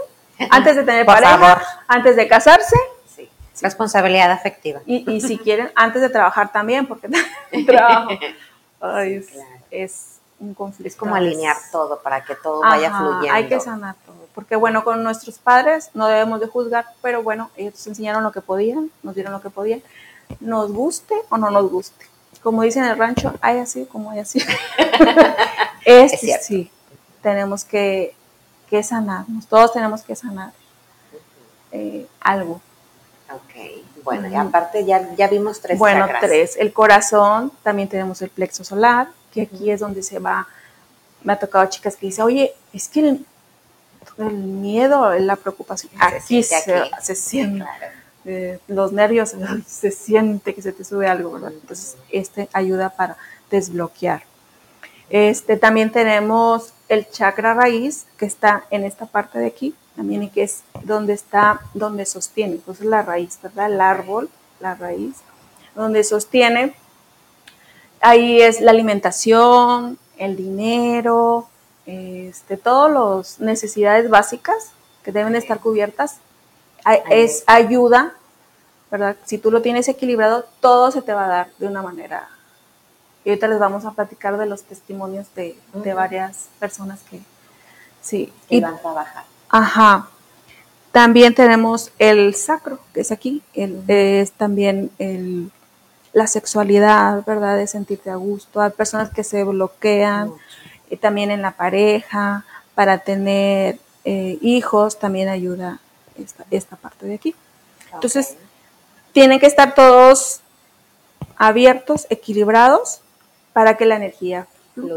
[0.49, 2.75] antes de tener pareja, antes de casarse.
[3.13, 3.29] Sí.
[3.61, 4.81] Responsabilidad afectiva.
[4.85, 7.09] Y, y si quieren, antes de trabajar también, porque
[7.65, 8.11] trabajo
[9.03, 9.27] es,
[9.71, 10.87] es un conflicto.
[10.87, 13.33] Es como alinear todo para que todo vaya fluyendo.
[13.33, 14.27] Hay que sanar todo.
[14.33, 18.41] Porque bueno, con nuestros padres no debemos de juzgar, pero bueno, ellos enseñaron lo que
[18.41, 19.81] podían, nos dieron lo que podían,
[20.39, 22.05] nos guste o no nos guste.
[22.43, 24.39] Como dicen en el rancho, hay así como hay así.
[25.85, 26.71] este, sí,
[27.21, 28.13] tenemos que,
[28.69, 30.51] que sanarnos, todos tenemos que sanar
[31.71, 32.61] eh, algo.
[33.31, 36.55] Ok, bueno, y aparte ya, ya vimos tres Bueno, tres.
[36.57, 40.47] El corazón, también tenemos el plexo solar, que aquí es donde se va,
[41.21, 43.25] me ha tocado chicas que dicen, oye, es que el,
[44.17, 46.61] miedo, la preocupación, aquí se,
[47.01, 47.65] se, siente,
[48.23, 49.35] eh, los nervios,
[49.67, 51.51] se siente que se te sube algo, ¿verdad?
[51.51, 53.17] Entonces, este ayuda para
[53.51, 54.23] desbloquear.
[55.09, 60.29] Este, también tenemos el chakra raíz, que está en esta parte de aquí, también y
[60.29, 63.71] que es donde está, donde sostiene, pues es la raíz, ¿verdad?
[63.71, 64.29] El árbol,
[64.61, 65.17] la raíz,
[65.75, 66.73] donde sostiene
[68.05, 71.47] ahí es la alimentación, el dinero,
[71.87, 74.71] este, todas las necesidades básicas
[75.03, 76.17] que deben estar cubiertas.
[77.09, 78.13] Es ayuda,
[78.91, 79.15] ¿verdad?
[79.25, 82.29] Si tú lo tienes equilibrado, todo se te va a dar de una manera.
[83.23, 85.57] Y ahorita les vamos a platicar de los testimonios de,
[85.95, 87.21] varias personas que
[88.03, 88.31] sí.
[88.49, 89.23] y, van a trabajar.
[89.49, 90.09] Ajá.
[90.91, 95.51] También tenemos el sacro, que es aquí, es también el
[96.15, 97.57] la sexualidad, ¿verdad?
[97.57, 98.61] De sentirte a gusto.
[98.61, 100.31] Hay personas que se bloquean
[100.89, 105.79] y también en la pareja, para tener eh, hijos, también ayuda
[106.51, 107.35] esta, parte de aquí.
[107.93, 108.37] Entonces,
[109.11, 110.39] tienen que estar todos
[111.35, 113.01] abiertos, equilibrados,
[113.51, 114.47] para que la energía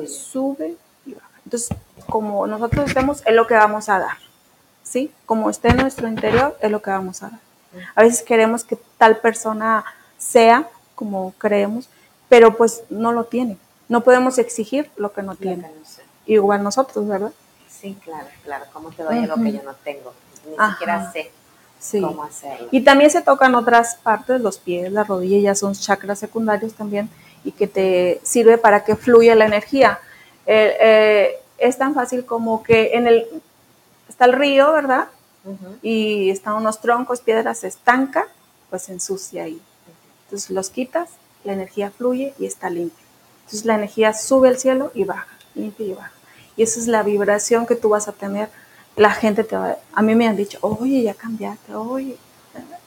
[0.06, 1.28] sube y baja.
[1.44, 1.76] Entonces,
[2.08, 4.18] como nosotros estemos, es lo que vamos a dar.
[4.84, 5.10] ¿Sí?
[5.26, 7.40] Como esté en nuestro interior, es lo que vamos a dar.
[7.96, 9.84] A veces queremos que tal persona
[10.16, 10.68] sea,
[10.98, 11.88] como creemos,
[12.28, 13.56] pero pues no lo tiene.
[13.88, 15.70] No podemos exigir lo que no tiene.
[16.26, 17.30] Igual nosotros, ¿verdad?
[17.70, 18.64] Sí, claro, claro.
[18.72, 20.12] ¿Cómo te doy lo que yo no tengo?
[20.44, 21.30] Ni siquiera sé.
[22.00, 22.66] cómo hacerlo.
[22.72, 27.08] Y también se tocan otras partes, los pies, la rodilla, ya son chakras secundarios también,
[27.44, 30.00] y que te sirve para que fluya la energía.
[30.46, 33.24] Eh, eh, es tan fácil como que en el,
[34.08, 35.06] está el río, ¿verdad?
[35.80, 38.26] Y están unos troncos, piedras, se estanca,
[38.68, 39.62] pues se ensucia ahí.
[40.28, 41.08] Entonces los quitas,
[41.42, 43.02] la energía fluye y está limpia.
[43.44, 46.12] Entonces la energía sube al cielo y baja, limpia y baja.
[46.54, 48.50] Y esa es la vibración que tú vas a tener.
[48.94, 52.18] La gente te va, a mí me han dicho, oye, ya cambiaste, oye.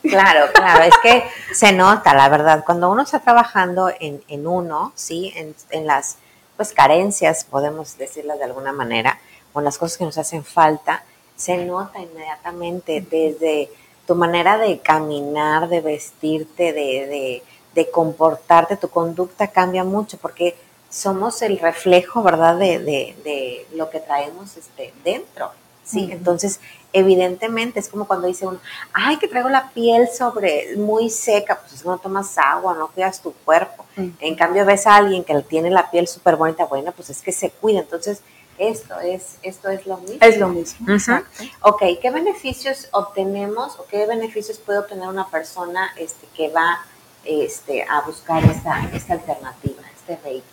[0.03, 1.23] Claro, claro, es que
[1.53, 5.31] se nota, la verdad, cuando uno está trabajando en, en uno, ¿sí?
[5.35, 6.17] En, en, las
[6.57, 9.19] pues carencias, podemos decirlas de alguna manera,
[9.53, 11.03] o en las cosas que nos hacen falta,
[11.35, 13.71] se nota inmediatamente desde
[14.11, 17.41] tu manera de caminar, de vestirte, de,
[17.73, 20.57] de, comportarte, tu conducta cambia mucho porque
[20.89, 25.51] somos el reflejo, ¿verdad?, de, de lo que traemos este, dentro.
[25.85, 26.59] Sí, entonces
[26.91, 28.59] evidentemente es como cuando dice uno,
[28.91, 32.89] ay, que traigo la piel sobre muy seca, pues es que no tomas agua, no
[32.89, 33.85] cuidas tu cuerpo.
[33.95, 37.31] En cambio ves a alguien que tiene la piel súper bonita, bueno, pues es que
[37.31, 37.79] se cuida.
[37.79, 38.19] Entonces
[38.61, 40.17] esto es, esto es lo mismo.
[40.21, 40.91] Es lo mismo.
[40.91, 41.43] Exacto.
[41.61, 46.85] Ok, ¿qué beneficios obtenemos o qué beneficios puede obtener una persona este, que va
[47.25, 50.43] este, a buscar esta, esta alternativa, este Reiki?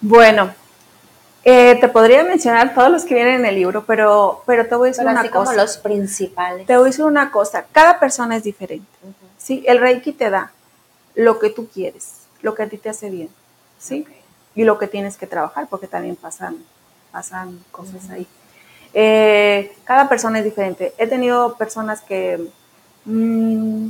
[0.00, 0.52] Bueno,
[1.44, 4.88] eh, te podría mencionar todos los que vienen en el libro, pero, pero te voy
[4.88, 5.52] a decir una cosa.
[5.52, 6.66] Como los principales.
[6.66, 7.66] Te voy a decir una cosa.
[7.70, 8.90] Cada persona es diferente.
[9.38, 9.62] ¿sí?
[9.68, 10.50] El Reiki te da
[11.14, 13.28] lo que tú quieres, lo que a ti te hace bien.
[13.78, 14.04] ¿sí?
[14.56, 16.64] Y lo que tienes que trabajar, porque también pasan
[17.12, 18.26] pasan cosas ahí.
[18.94, 20.94] Eh, cada persona es diferente.
[20.98, 22.48] He tenido personas que
[23.04, 23.88] mm,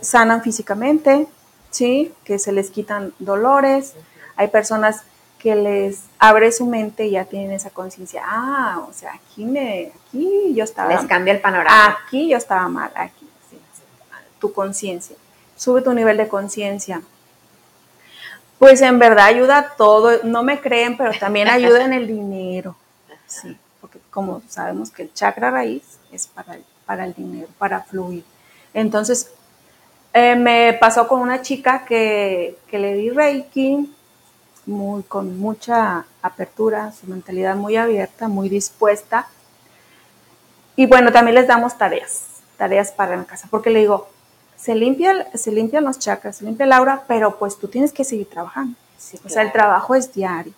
[0.00, 1.26] sanan físicamente,
[1.70, 2.12] ¿sí?
[2.24, 3.94] que se les quitan dolores.
[4.36, 5.02] Hay personas
[5.38, 8.22] que les abre su mente y ya tienen esa conciencia.
[8.24, 10.94] Ah, o sea, aquí, me, aquí yo estaba...
[10.94, 11.98] Les cambia el panorama.
[12.06, 13.28] Aquí yo estaba mal, aquí.
[14.40, 15.16] Tu conciencia.
[15.56, 17.02] Sube tu nivel de conciencia.
[18.64, 22.74] Pues en verdad ayuda todo, no me creen, pero también ayuda en el dinero.
[23.26, 28.24] Sí, porque como sabemos que el chakra raíz es para, para el dinero, para fluir.
[28.72, 29.30] Entonces,
[30.14, 33.94] eh, me pasó con una chica que, que le di Reiki,
[34.64, 39.28] muy, con mucha apertura, su mentalidad muy abierta, muy dispuesta.
[40.74, 44.08] Y bueno, también les damos tareas, tareas para la casa, porque le digo,
[44.64, 48.02] se, limpia, se limpian los chakras, se limpia el aura, pero pues tú tienes que
[48.02, 48.74] seguir trabajando.
[49.22, 50.54] O sea, el trabajo es diario.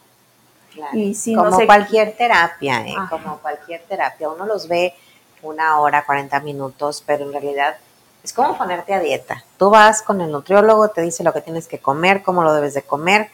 [0.92, 2.94] Y si como cualquier terapia, ¿eh?
[3.10, 4.94] como cualquier terapia, uno los ve
[5.42, 7.78] una hora, 40 minutos, pero en realidad
[8.22, 9.42] es como ponerte a dieta.
[9.58, 12.74] Tú vas con el nutriólogo, te dice lo que tienes que comer, cómo lo debes
[12.74, 13.30] de comer,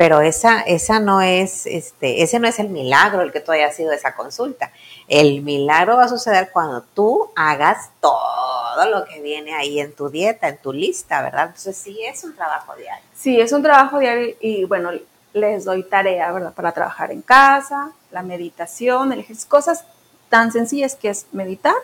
[0.00, 3.76] pero esa, esa no es, este, ese no es el milagro el que tú hayas
[3.76, 4.72] sido esa consulta.
[5.08, 10.08] El milagro va a suceder cuando tú hagas todo lo que viene ahí en tu
[10.08, 11.48] dieta, en tu lista, ¿verdad?
[11.48, 13.04] Entonces sí es un trabajo diario.
[13.14, 14.90] Sí, es un trabajo diario y bueno,
[15.34, 16.54] les doy tarea, ¿verdad?
[16.54, 19.84] Para trabajar en casa, la meditación, el ejercicio, cosas
[20.30, 21.76] tan sencillas que es meditar,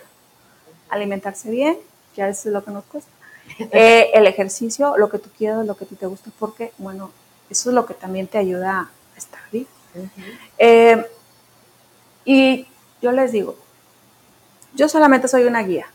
[0.89, 1.77] alimentarse bien,
[2.15, 3.11] ya eso es lo que nos cuesta.
[3.71, 7.11] Eh, el ejercicio, lo que tú quieras, lo que a ti te gusta, porque, bueno,
[7.49, 9.67] eso es lo que también te ayuda a estar bien.
[10.57, 11.05] Eh,
[12.25, 12.67] y
[13.01, 13.55] yo les digo,
[14.73, 15.87] yo solamente soy una guía.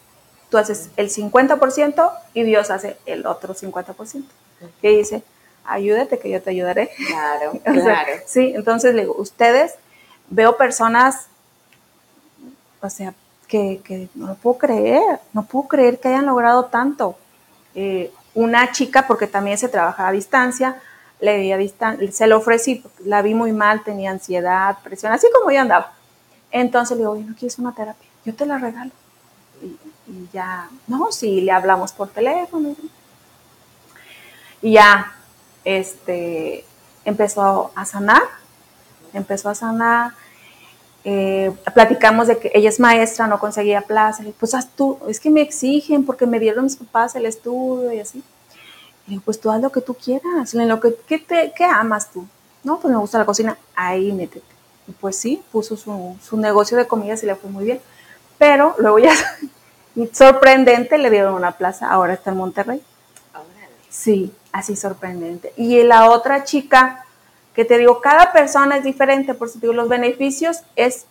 [0.50, 4.24] Tú haces el 50% y Dios hace el otro 50%.
[4.80, 5.22] Que dice,
[5.64, 6.90] ayúdate que yo te ayudaré.
[7.08, 8.12] Claro, claro.
[8.26, 9.74] sí, entonces le digo, ustedes,
[10.28, 11.26] veo personas,
[12.80, 13.14] o sea,
[13.48, 17.16] que, no lo puedo creer, no puedo creer que hayan logrado tanto.
[17.74, 20.80] Eh, una chica, porque también se trabaja a distancia,
[21.22, 25.28] le di a distancia, se lo ofrecí, la vi muy mal, tenía ansiedad, presión, así
[25.32, 25.92] como yo andaba.
[26.50, 28.08] Entonces le digo, oye, ¿no quieres una terapia?
[28.24, 28.90] Yo te la regalo.
[29.62, 32.74] Y, ya, no, sí, le hablamos por teléfono.
[34.60, 35.14] Y ya,
[35.64, 36.64] este,
[37.04, 38.22] empezó a sanar,
[39.12, 40.14] empezó a sanar.
[41.04, 44.24] Eh, platicamos de que ella es maestra, no conseguía plaza.
[44.40, 48.00] Pues haz tú, es que me exigen porque me dieron mis papás el estudio y
[48.00, 48.24] así
[49.20, 52.26] pues tú haz lo que tú quieras, en lo que ¿qué, te, qué amas tú.
[52.64, 54.46] No, pues me gusta la cocina, ahí métete.
[54.86, 57.80] Y pues sí, puso su, su negocio de comidas y le fue muy bien.
[58.38, 59.14] Pero luego ya,
[60.12, 62.82] sorprendente, le dieron una plaza, ahora está en Monterrey.
[63.88, 65.52] Sí, así sorprendente.
[65.56, 67.04] Y la otra chica,
[67.54, 71.04] que te digo, cada persona es diferente, por eso te digo, los beneficios es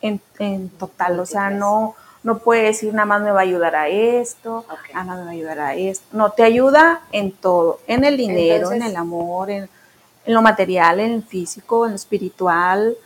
[0.00, 3.74] en, en total, o sea, no, no puede decir nada más me va a ayudar
[3.74, 6.04] a esto, nada más me va a ayudar a esto.
[6.12, 9.68] No, te ayuda en todo, en el dinero, en el amor, en,
[10.26, 12.96] lo material, en el físico, en lo espiritual.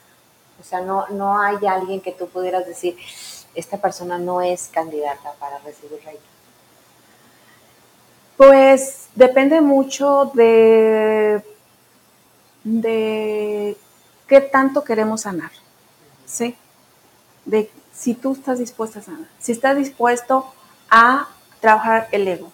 [0.60, 2.96] O sea, no, no hay alguien que tú pudieras decir,
[3.54, 6.20] esta persona no es candidata para recibir Reiki?
[8.36, 11.42] Pues depende mucho de,
[12.64, 13.76] de
[14.26, 15.50] qué tanto queremos sanar,
[16.26, 16.54] ¿sí?
[17.46, 20.46] De si tú estás dispuesta a sanar, si estás dispuesto
[20.90, 21.28] a
[21.60, 22.52] trabajar el ego,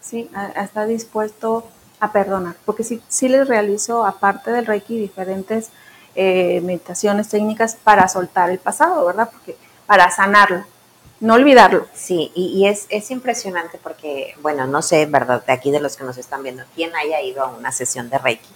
[0.00, 0.30] ¿sí?
[0.34, 1.66] A, estar dispuesto
[2.00, 5.70] a perdonar, porque si sí les realizo, aparte del Reiki, diferentes
[6.14, 9.30] eh, meditaciones técnicas para soltar el pasado, ¿verdad?
[9.32, 10.64] Porque para sanarlo
[11.20, 11.86] no olvidarlo.
[11.94, 15.44] Sí, y, es, es, impresionante porque, bueno, no sé, ¿verdad?
[15.44, 18.18] De aquí de los que nos están viendo, quién haya ido a una sesión de
[18.18, 18.48] Reiki,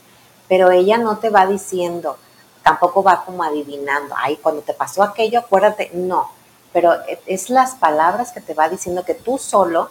[0.49, 2.19] pero ella no te va diciendo,
[2.63, 6.31] tampoco va como adivinando, ay, cuando te pasó aquello, acuérdate, no,
[6.73, 6.95] pero
[7.27, 9.91] es las palabras que te va diciendo que tú solo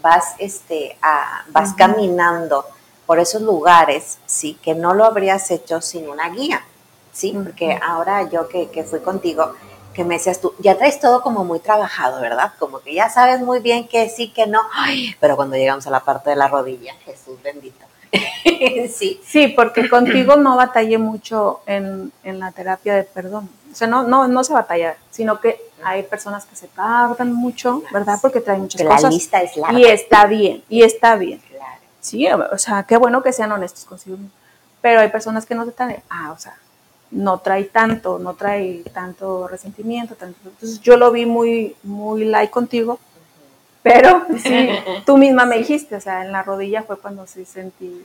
[0.00, 2.64] vas, este, a, vas caminando
[3.06, 6.64] por esos lugares, sí, que no lo habrías hecho sin una guía,
[7.12, 9.54] sí, porque ahora yo que, que fui contigo,
[9.94, 12.52] que me decías tú, ya traes todo como muy trabajado, ¿verdad?
[12.58, 14.60] Como que ya sabes muy bien que sí, que no.
[14.72, 17.83] Ay, pero cuando llegamos a la parte de la rodilla, Jesús bendito.
[18.92, 19.20] sí.
[19.24, 23.48] Sí, porque contigo no batallé mucho en, la terapia de perdón.
[23.72, 27.82] O sea, no, no, no se batalla, sino que hay personas que se tardan mucho,
[27.92, 28.18] ¿verdad?
[28.22, 29.02] Porque traen muchas cosas.
[29.02, 29.78] La lista es larga.
[29.78, 31.40] Y está bien, y está bien.
[31.48, 31.80] Claro.
[32.00, 34.18] Sí, o sea, qué bueno que sean honestos consigo
[34.80, 36.54] Pero hay personas que no se están, ah, o sea,
[37.10, 40.14] no trae tanto, no trae tanto resentimiento.
[40.20, 42.98] Entonces yo lo vi muy, muy light contigo,
[43.84, 44.70] pero sí,
[45.06, 48.02] tú misma me dijiste, o sea, en la rodilla fue cuando sí sentí.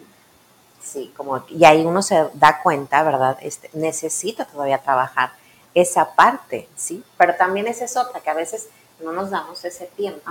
[0.82, 3.38] Sí, como, y ahí uno se da cuenta, ¿verdad?
[3.42, 5.32] Este, necesito todavía trabajar
[5.74, 7.02] esa parte, ¿sí?
[7.18, 8.68] Pero también esa es otra, que a veces
[9.02, 10.30] no nos damos ese tiempo,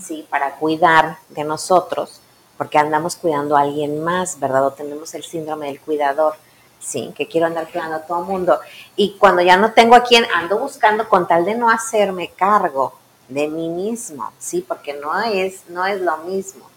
[0.00, 0.26] ¿sí?
[0.28, 2.20] Para cuidar de nosotros,
[2.56, 4.66] porque andamos cuidando a alguien más, ¿verdad?
[4.66, 6.34] O tenemos el síndrome del cuidador
[6.80, 8.58] sí, que quiero andar cuidando a todo el mundo.
[8.96, 12.94] Y cuando ya no tengo a quien, ando buscando con tal de no hacerme cargo
[13.28, 16.68] de mí mismo, sí, porque no es, no es lo mismo.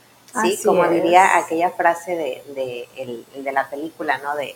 [0.41, 4.33] Sí, como diría aquella frase de, de la película, ¿no?
[4.35, 4.55] De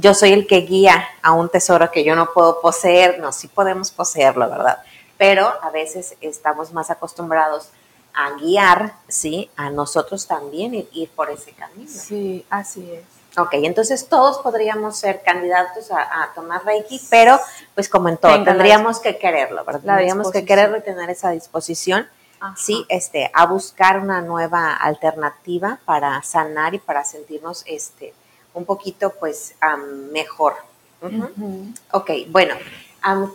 [0.00, 3.48] yo soy el que guía a un tesoro que yo no puedo poseer, no, sí
[3.48, 4.82] podemos poseerlo, ¿verdad?
[5.18, 7.68] Pero a veces estamos más acostumbrados
[8.14, 9.50] a guiar, ¿sí?
[9.56, 11.90] A nosotros también ir, ir por ese camino.
[11.90, 13.04] Sí, así es.
[13.36, 17.38] Ok, entonces todos podríamos ser candidatos a, tomar Reiki, pero
[17.74, 19.96] pues como en todo, tendríamos que quererlo, ¿verdad?
[19.96, 22.06] Tendríamos que quererlo y tener esa disposición,
[22.56, 28.14] sí, este, a buscar una nueva alternativa para sanar y para sentirnos, este,
[28.52, 29.54] un poquito, pues,
[30.12, 30.54] mejor.
[31.90, 32.54] Ok, bueno,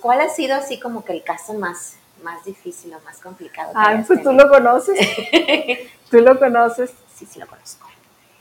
[0.01, 3.74] ¿cuál ha sido así como que el caso más, más difícil o más complicado?
[3.76, 4.97] Ah, pues tú lo conoces.
[6.09, 6.91] tú lo conoces.
[7.13, 7.89] Sí, sí lo conozco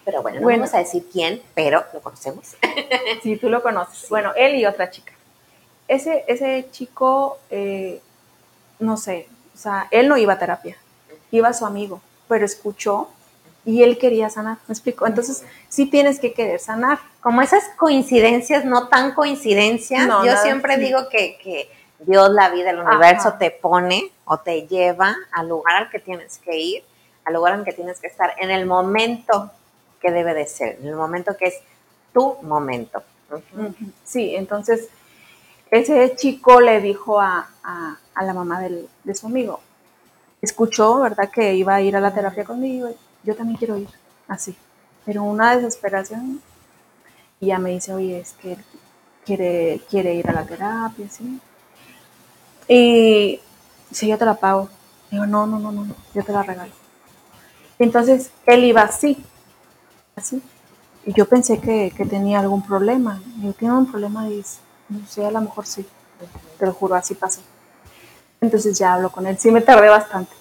[0.09, 2.57] pero bueno, no vamos a decir quién, pero lo conocemos.
[3.23, 4.09] sí, tú lo conoces.
[4.09, 5.13] Bueno, él y otra chica.
[5.87, 8.01] Ese, ese chico, eh,
[8.79, 10.79] no sé, o sea, él no iba a terapia,
[11.31, 13.11] iba a su amigo, pero escuchó
[13.67, 15.07] y él quería sanar, ¿me explico?
[15.07, 17.01] Entonces, sí tienes que querer sanar.
[17.21, 23.35] Como esas coincidencias, no tan coincidencias, yo siempre digo que, Dios, la vida, el universo
[23.39, 26.85] te pone o te lleva al lugar al que tienes que ir,
[27.27, 29.53] al lugar en que tienes que estar, en el momento
[30.01, 31.55] que debe de ser, en el momento que es
[32.13, 33.03] tu momento.
[34.05, 34.89] Sí, entonces
[35.71, 37.49] ese chico le dijo a,
[38.21, 39.61] la mamá de su amigo,
[40.41, 41.31] escuchó, ¿verdad?
[41.31, 42.89] Que iba a ir a la terapia conmigo,
[43.25, 43.89] yo también quiero ir,
[44.27, 44.57] así.
[45.05, 46.41] Pero una desesperación,
[47.41, 48.57] y ya me dice, oye, es que
[49.25, 51.41] quiere, quiere ir a la terapia, ¿sí?
[52.69, 53.41] Y
[53.91, 54.69] si yo te la pago.
[55.11, 56.73] Digo, no, no, no, no, yo te la regalo.
[57.79, 59.25] Entonces él iba así,
[61.09, 63.23] y yo pensé que, tenía algún problema.
[63.43, 64.45] Yo tiene un problema y
[64.91, 65.87] no sé, a lo mejor sí.
[66.59, 67.41] Te lo juro, así pasó.
[68.43, 69.39] Entonces ya hablo con él.
[69.39, 70.33] Sí me tardé bastante.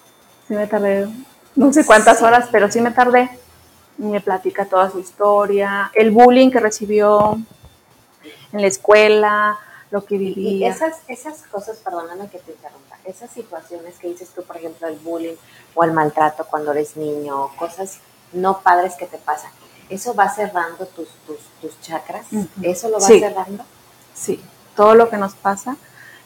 [0.47, 1.07] Sí me tardé
[1.55, 3.29] no sé cuántas horas, pero sí me tardé.
[3.97, 7.39] Y me platica toda su historia, el bullying que recibió
[8.51, 9.57] en la escuela,
[9.89, 10.67] lo que vivía.
[10.67, 14.87] Y esas, esas cosas, perdóname que te interrumpa, esas situaciones que dices tú, por ejemplo,
[14.87, 15.35] el bullying
[15.73, 17.99] o el maltrato cuando eres niño, cosas
[18.33, 19.51] no padres que te pasan
[19.89, 22.25] eso va cerrando tus, tus, tus chakras,
[22.61, 23.63] eso lo va cerrando.
[24.13, 24.41] Sí,
[24.75, 25.77] todo lo que nos pasa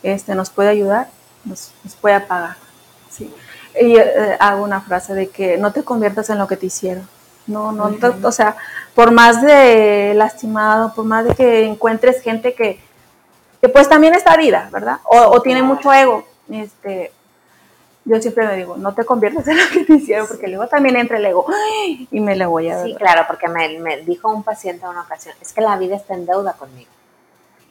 [0.04, 1.10] este, nos puede ayudar,
[1.46, 2.56] nos, puede apagar.
[3.10, 3.34] Sí.
[3.80, 7.08] Y eh, hago una frase de que no te conviertas en lo que te hicieron.
[7.48, 7.92] No, no,
[8.24, 8.56] o sea,
[8.94, 12.80] por más de lastimado, por más de que encuentres gente que,
[13.60, 15.00] que pues también está vida, ¿verdad?
[15.06, 17.12] O, o tiene mucho ego, este,
[18.04, 20.96] yo siempre me digo, no te conviertas en lo que te hicieron, porque luego también
[20.96, 21.46] entra el ego
[22.10, 25.36] y me le voy a Sí, claro, porque me, dijo un paciente en una ocasión,
[25.42, 26.90] es que la vida está en deuda conmigo.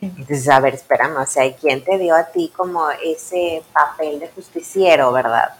[0.00, 4.28] Entonces, a ver, espérame, o sea, ¿quién te dio a ti como ese papel de
[4.28, 5.54] justiciero, verdad?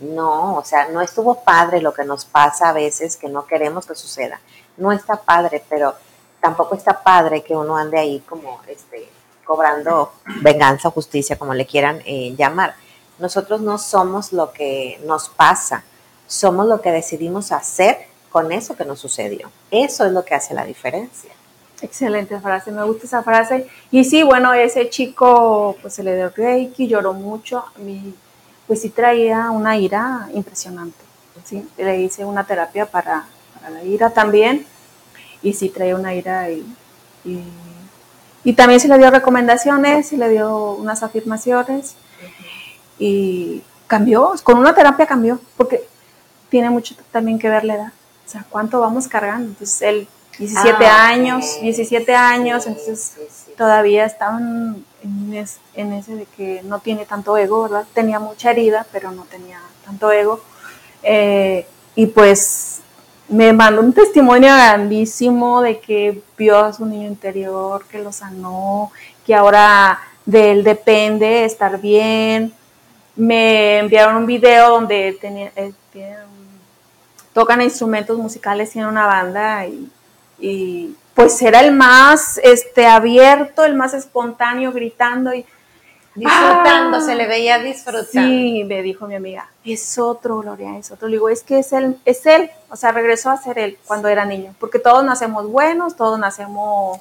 [0.00, 3.86] No, o sea, no estuvo padre lo que nos pasa a veces que no queremos
[3.86, 4.38] que suceda.
[4.76, 5.94] No está padre, pero
[6.40, 9.08] tampoco está padre que uno ande ahí como este
[9.46, 10.12] cobrando
[10.42, 12.74] venganza o justicia, como le quieran eh, llamar.
[13.18, 15.84] Nosotros no somos lo que nos pasa,
[16.26, 17.98] somos lo que decidimos hacer
[18.30, 19.50] con eso que nos sucedió.
[19.70, 21.30] Eso es lo que hace la diferencia.
[21.82, 23.66] Excelente frase, me gusta esa frase.
[23.90, 27.64] Y sí, bueno, ese chico pues se le dio reiki, lloró mucho,
[28.66, 30.98] pues sí traía una ira impresionante.
[31.44, 31.66] ¿sí?
[31.76, 33.24] Le hice una terapia para,
[33.70, 34.66] la ira también
[35.42, 36.64] y sí traía una ira y,
[38.44, 41.96] y, también se le dio recomendaciones, se le dio unas afirmaciones
[42.98, 45.86] y cambió, con una terapia cambió, porque
[46.48, 47.92] tiene mucho también que ver la edad.
[48.26, 49.48] O sea, cuánto vamos cargando.
[49.48, 53.14] Entonces él 17 ah, años, 17 años, entonces
[53.56, 57.86] todavía estaban en, ese de que no tiene tanto ego, ¿verdad?
[57.94, 60.40] Tenía mucha herida, pero no tenía tanto ego.
[61.02, 62.80] Eh, y pues
[63.28, 68.92] me mandó un testimonio grandísimo de que vio a su niño interior, que lo sanó,
[69.24, 72.52] que ahora de él depende estar bien.
[73.16, 75.72] Me enviaron un video donde tenía, eh,
[77.32, 79.90] tocan instrumentos musicales, tiene una banda y
[80.38, 85.46] y pues era el más este, abierto, el más espontáneo, gritando y
[86.14, 88.10] disfrutando, se le veía disfrutando.
[88.10, 91.08] Sí, me dijo mi amiga, es otro, Gloria, es otro.
[91.08, 94.08] Le digo, es que es él, es él, o sea, regresó a ser él cuando
[94.08, 97.00] era niño, porque todos nacemos buenos, todos nacemos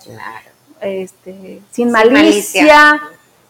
[0.80, 3.02] este, sin, malicia,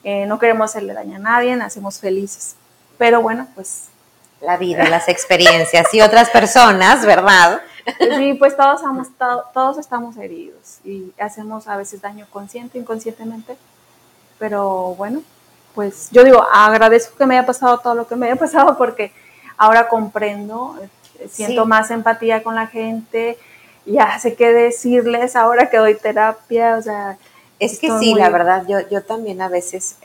[0.06, 2.56] eh, no queremos hacerle daño a nadie, nacemos felices.
[3.00, 3.86] Pero bueno, pues...
[4.40, 7.60] La vida, las experiencias y otras personas, ¿verdad?
[8.18, 9.08] Sí, pues todos, estamos,
[9.52, 13.58] todos estamos heridos y hacemos a veces daño consciente, inconscientemente,
[14.38, 15.24] pero bueno,
[15.74, 19.12] pues yo digo, agradezco que me haya pasado todo lo que me haya pasado porque
[19.58, 20.78] ahora comprendo,
[21.20, 23.40] eh, siento más empatía con la gente,
[23.88, 27.18] ya sé qué decirles ahora que doy terapia, o sea...
[27.60, 29.98] Es que sí, la verdad, yo, yo también a veces,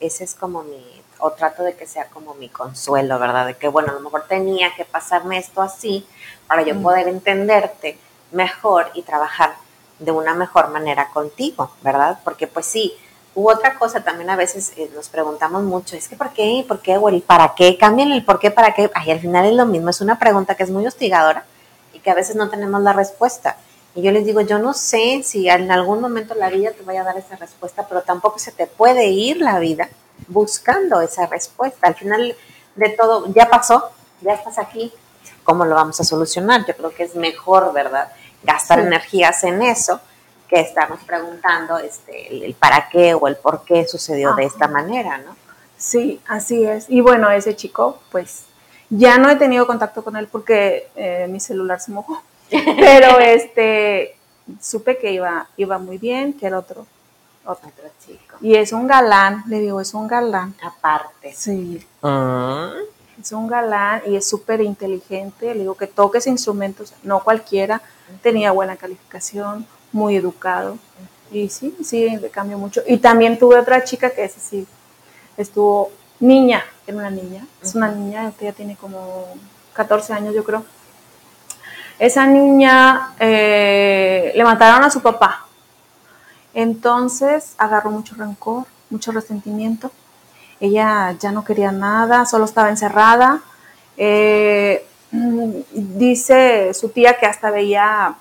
[0.00, 0.82] ese es como mi,
[1.18, 3.46] o trato de que sea como mi consuelo, ¿verdad?
[3.46, 6.06] De que, bueno, a lo mejor tenía que pasarme esto así,
[6.46, 7.98] para yo poder entenderte
[8.32, 9.54] mejor y trabajar
[9.98, 12.18] de una mejor manera contigo, ¿verdad?
[12.24, 12.94] Porque pues sí,
[13.34, 16.64] hubo otra cosa también a veces eh, nos preguntamos mucho, es que ¿por qué?
[16.66, 16.96] ¿Por qué?
[16.96, 17.78] O el ¿para qué?
[17.78, 18.50] Cambian el ¿por qué?
[18.50, 18.90] ¿Para qué?
[18.94, 21.44] Ay, al final es lo mismo, es una pregunta que es muy hostigadora
[21.92, 23.56] y que a veces no tenemos la respuesta.
[23.96, 27.00] Y yo les digo, yo no sé si en algún momento la vida te vaya
[27.00, 29.88] a dar esa respuesta, pero tampoco se te puede ir la vida
[30.28, 31.86] buscando esa respuesta.
[31.86, 32.36] Al final
[32.74, 33.90] de todo, ya pasó,
[34.20, 34.92] ya estás aquí,
[35.44, 36.66] cómo lo vamos a solucionar.
[36.66, 38.12] Yo creo que es mejor, ¿verdad?
[38.42, 39.98] Gastar energías en eso
[40.46, 45.16] que estarnos preguntando este, el, para qué o el por qué sucedió de esta manera,
[45.18, 45.34] ¿no?
[45.78, 46.84] Sí, así es.
[46.90, 48.44] Y bueno, ese chico, pues
[48.90, 54.16] ya no he tenido contacto con él porque eh, mi celular se mojó, pero este,
[54.60, 56.86] supe que iba, iba muy bien, que era otro,
[57.44, 57.70] otro,
[58.04, 58.36] chico.
[58.40, 60.54] Y es un galán, le digo, es un galán.
[60.62, 61.32] Aparte.
[61.34, 61.84] Sí.
[62.02, 62.72] Ah
[63.20, 67.80] es un galán y es súper inteligente, le digo que toques instrumentos, no cualquiera,
[68.22, 70.78] tenía buena calificación, muy educado.
[71.30, 72.82] Y sí, sí, le cambió mucho.
[72.86, 74.66] Y también tuve otra chica que es así,
[75.36, 75.90] estuvo
[76.20, 79.26] niña, era una niña, es una niña, ya tiene como
[79.72, 80.64] 14 años yo creo.
[81.98, 85.46] Esa niña eh, le mataron a su papá.
[86.54, 89.90] Entonces agarró mucho rencor, mucho resentimiento
[90.60, 93.42] ella ya no quería nada, solo estaba encerrada.
[93.96, 98.16] Eh, dice su tía que hasta veía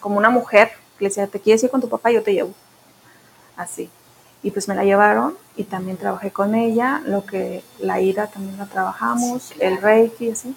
[0.00, 2.52] como una mujer que le decía, te quieres ir con tu papá, yo te llevo.
[3.56, 3.90] Así.
[4.42, 8.58] Y pues me la llevaron y también trabajé con ella, lo que la ira también
[8.58, 10.54] la trabajamos, el reiki, así.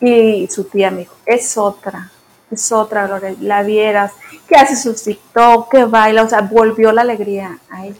[0.00, 2.10] Y su tía me dijo, es otra,
[2.50, 4.12] es otra, Gloria, la vieras,
[4.48, 7.96] que hace su TikTok, que baila, o sea, volvió la alegría a ella.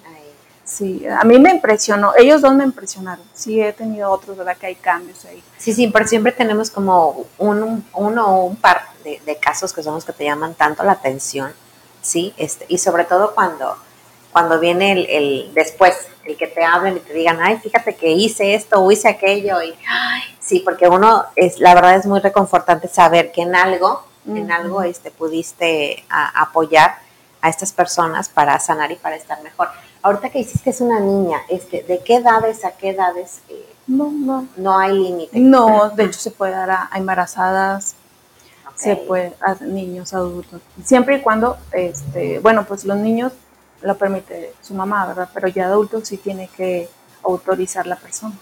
[0.69, 4.55] Sí, a mí me impresionó, ellos dos me impresionaron, sí he tenido otros, ¿verdad?
[4.59, 5.43] Que hay cambios ahí.
[5.57, 9.95] Sí, sí, pero siempre tenemos como un, uno o un par de, casos que son
[9.95, 11.55] los que te llaman tanto la atención,
[12.03, 12.35] ¿sí?
[12.37, 13.79] Este, y sobre todo cuando,
[14.31, 15.95] cuando viene el, después,
[16.25, 19.63] el que te hablen y te digan, ay, fíjate que hice esto o hice aquello,
[19.63, 24.03] y ay, sí, porque uno, es la verdad es muy reconfortante saber que en algo,
[24.27, 26.97] en algo este, pudiste apoyar
[27.41, 29.69] a estas personas para sanar y para estar mejor.
[30.03, 33.41] Ahorita que dices que es una niña, este, ¿de qué edades a qué edades?
[33.49, 34.49] Eh, no, no.
[34.57, 35.39] No hay límite.
[35.39, 37.95] No, de hecho se puede dar a, embarazadas,
[38.75, 40.63] se puede a niños, adultos.
[40.85, 43.33] Siempre y cuando, este, bueno, pues los niños
[43.83, 45.29] lo permite su mamá, ¿verdad?
[45.35, 46.89] Pero ya adulto sí tiene que
[47.23, 48.35] autorizar la persona.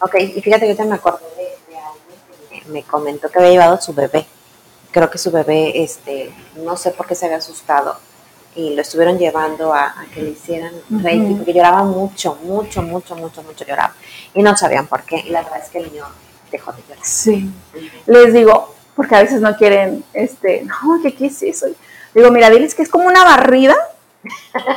[0.00, 3.74] Ok, y fíjate, yo también me acordé de, alguien que me, comentó que había llevado
[3.74, 4.26] a su bebé.
[4.90, 7.96] Creo que su bebé, este, no sé por qué se había asustado
[8.54, 13.42] y lo estuvieron llevando a, que le hicieran reiki, porque lloraba mucho, mucho, mucho, mucho,
[13.42, 13.94] mucho lloraba.
[14.34, 15.22] Y no sabían por qué.
[15.24, 16.04] Y la verdad es que el niño
[16.50, 17.04] dejó de llorar.
[17.04, 17.48] Sí.
[18.06, 21.66] Les digo, porque a veces no quieren, este, no, ¿qué, qué es eso?
[22.14, 23.76] Digo, mira, diles que es como una barrida,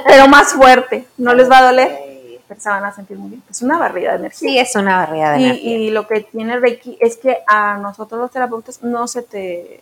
[0.05, 2.12] pero más fuerte, no les va a doler.
[2.59, 3.43] Se van a sentir muy bien.
[3.49, 4.49] Es una barrida de energía.
[4.49, 5.77] Sí, es una barrida de y, energía.
[5.77, 9.81] Y lo que tiene Reiki es que a nosotros los terapeutas no se te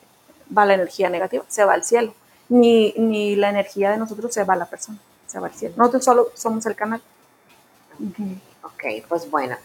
[0.56, 2.14] va la energía negativa, se va al cielo.
[2.50, 5.76] Ni, ni la energía de nosotros se va a la persona, se va al cielo.
[5.78, 7.02] Nosotros solo somos el canal.
[8.64, 9.56] Ok, pues bueno.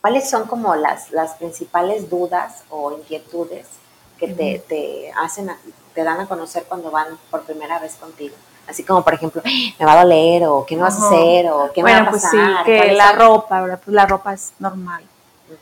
[0.00, 3.68] ¿Cuáles son como las, las principales dudas o inquietudes
[4.18, 5.50] que te, te, hacen,
[5.94, 8.34] te dan a conocer cuando van por primera vez contigo?
[8.68, 11.70] Así como, por ejemplo, me va a doler, o qué me vas a hacer, o
[11.74, 12.30] qué me va a pasar.
[12.30, 13.80] Pues sí, que la ropa, ¿verdad?
[13.84, 15.04] Pues la ropa es normal.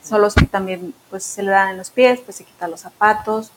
[0.01, 3.51] Solo que también, pues se le dan en los pies, pues se quitan los zapatos.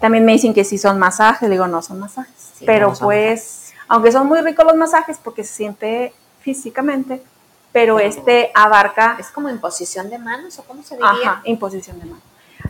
[0.00, 2.52] También me dicen que sí son masajes, digo, no son masajes.
[2.64, 7.22] pero pues, aunque son muy ricos los masajes porque se siente físicamente,
[7.72, 9.16] pero este abarca...
[9.18, 11.10] ¿Es como imposición de manos o cómo se diría?
[11.10, 12.22] Ajá, imposición de manos.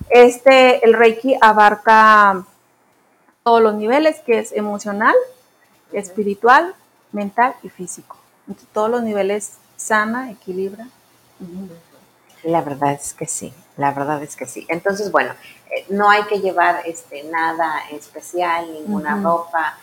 [0.08, 2.44] Este, el Reiki abarca
[3.42, 5.14] todos los niveles, que es emocional,
[5.92, 6.74] espiritual,
[7.12, 8.16] mental y físico.
[8.46, 10.86] Entonces, todos los niveles sana, equilibra.
[12.44, 14.66] La verdad es que sí, la verdad es que sí.
[14.68, 15.32] Entonces, bueno,
[15.70, 19.78] eh, no hay que llevar este, nada especial, ninguna ropa,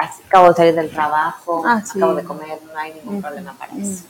[0.00, 3.72] así, acabo de salir del trabajo, ah, acabo de comer, no hay ningún problema para
[3.74, 4.04] eso.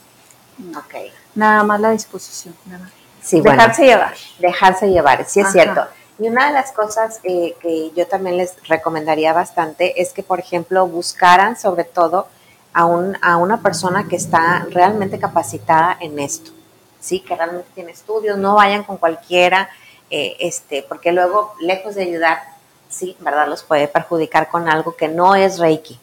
[0.85, 1.11] Okay.
[1.35, 2.55] Nada más la disposición.
[2.65, 2.89] Nada.
[3.21, 4.15] Sí, dejarse llevar.
[4.39, 5.85] Dejarse llevar, sí es cierto.
[6.19, 10.39] Y una de las cosas eh, que yo también les recomendaría bastante es que, por
[10.39, 12.27] ejemplo, buscaran sobre todo
[12.73, 16.51] a, un, a una persona que está realmente capacitada en esto,
[16.99, 17.19] ¿sí?
[17.19, 19.69] que realmente tiene estudios, no vayan con cualquiera,
[20.09, 22.41] eh, este, porque luego, lejos de ayudar,
[22.89, 23.47] sí, ¿verdad?
[23.47, 25.99] Los puede perjudicar con algo que no es Reiki.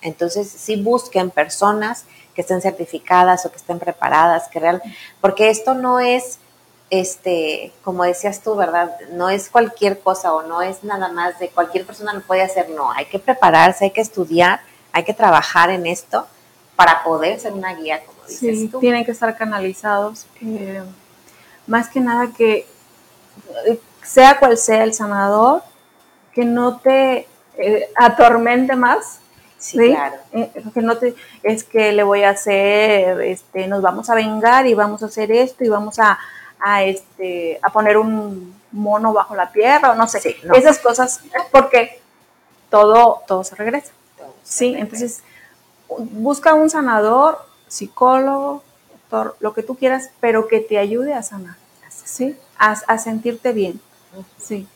[0.00, 4.82] Entonces, sí busquen personas que estén certificadas o que estén preparadas, que real,
[5.20, 6.38] porque esto no es
[6.92, 8.94] este, como decías tú, ¿verdad?
[9.12, 12.68] No es cualquier cosa o no es nada más de cualquier persona lo puede hacer,
[12.68, 14.60] no, hay que prepararse, hay que estudiar,
[14.92, 16.26] hay que trabajar en esto
[16.76, 18.78] para poder ser una guía, como dices sí, tú.
[18.78, 20.26] tienen que estar canalizados.
[20.42, 20.82] Eh,
[21.66, 22.66] más que nada que
[23.66, 25.62] eh, sea cual sea el sanador,
[26.34, 27.26] que no te
[27.56, 29.18] eh, atormente más.
[29.56, 30.16] Sí, claro.
[30.74, 34.74] que no te, es que le voy a hacer, este, nos vamos a vengar y
[34.74, 36.18] vamos a hacer esto y vamos a,
[36.62, 42.00] a, este, a poner un mono bajo la tierra o no sé, esas cosas, porque
[42.70, 43.92] todo, todo se regresa.
[44.44, 45.22] sí, entonces
[45.98, 47.38] busca un sanador,
[47.68, 51.56] psicólogo, doctor, lo que tú quieras, pero que te ayude a sanar,
[51.90, 52.36] ¿sí?
[52.56, 53.80] A, sentirte bien,
[54.40, 54.68] sí.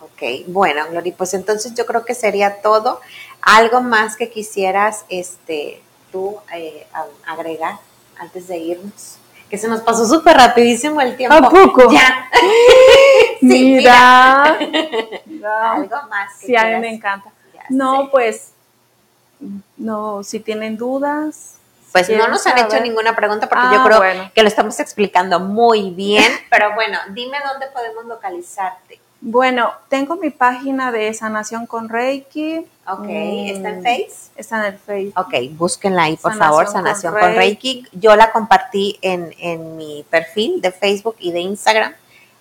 [0.00, 3.00] Ok, bueno, Glory, pues entonces yo creo que sería todo.
[3.40, 5.80] ¿Algo más que quisieras este,
[6.10, 6.88] tú eh,
[7.24, 7.78] agregar
[8.18, 9.17] antes de irnos?
[9.48, 11.36] Que se nos pasó súper rapidísimo el tiempo.
[11.36, 11.90] ¿A poco?
[11.90, 12.30] Ya.
[13.40, 14.58] mira.
[15.72, 16.38] Algo más.
[16.38, 17.32] sí, a mí me encanta.
[17.70, 18.52] No, pues,
[19.76, 21.56] no, si tienen dudas.
[21.92, 25.40] Pues no nos han hecho ninguna pregunta porque yo ah, creo que lo estamos explicando
[25.40, 26.30] muy bien.
[26.50, 29.00] Pero bueno, dime dónde podemos localizarte.
[29.20, 32.58] Bueno, tengo mi página de sanación con Reiki.
[32.86, 34.30] Ok, ¿está en mm, Face?
[34.36, 35.12] Está en el Face.
[35.16, 37.84] Ok, búsquenla ahí, por favor, Sanación con, Reiki.
[37.92, 41.94] Yo la compartí en, en, mi perfil de Facebook y de Instagram.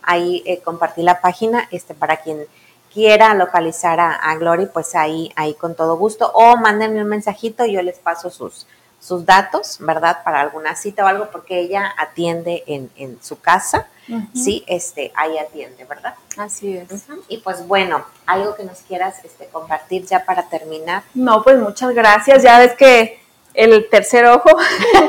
[0.03, 2.45] Ahí eh, compartí la página este, para quien
[2.93, 6.31] quiera localizar a, a, Glory, pues ahí, ahí con todo gusto.
[6.33, 8.67] O mándenme un mensajito yo les paso sus,
[8.99, 10.23] sus datos, ¿verdad?
[10.23, 13.87] Para alguna cita o algo, porque ella atiende en, en su casa
[14.33, 16.15] sí, este, ahí atiende, ¿verdad?
[16.37, 16.87] Así es.
[17.27, 21.03] Y pues bueno, algo que nos quieras este, compartir ya para terminar.
[21.13, 22.43] No, pues muchas gracias.
[22.43, 23.19] Ya ves que
[23.53, 24.49] el tercer ojo,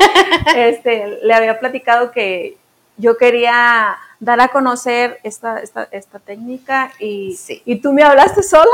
[0.55, 2.57] este, le había platicado que
[2.97, 8.65] yo quería dar a conocer esta, esta, esta técnica y, y tú me hablaste sola.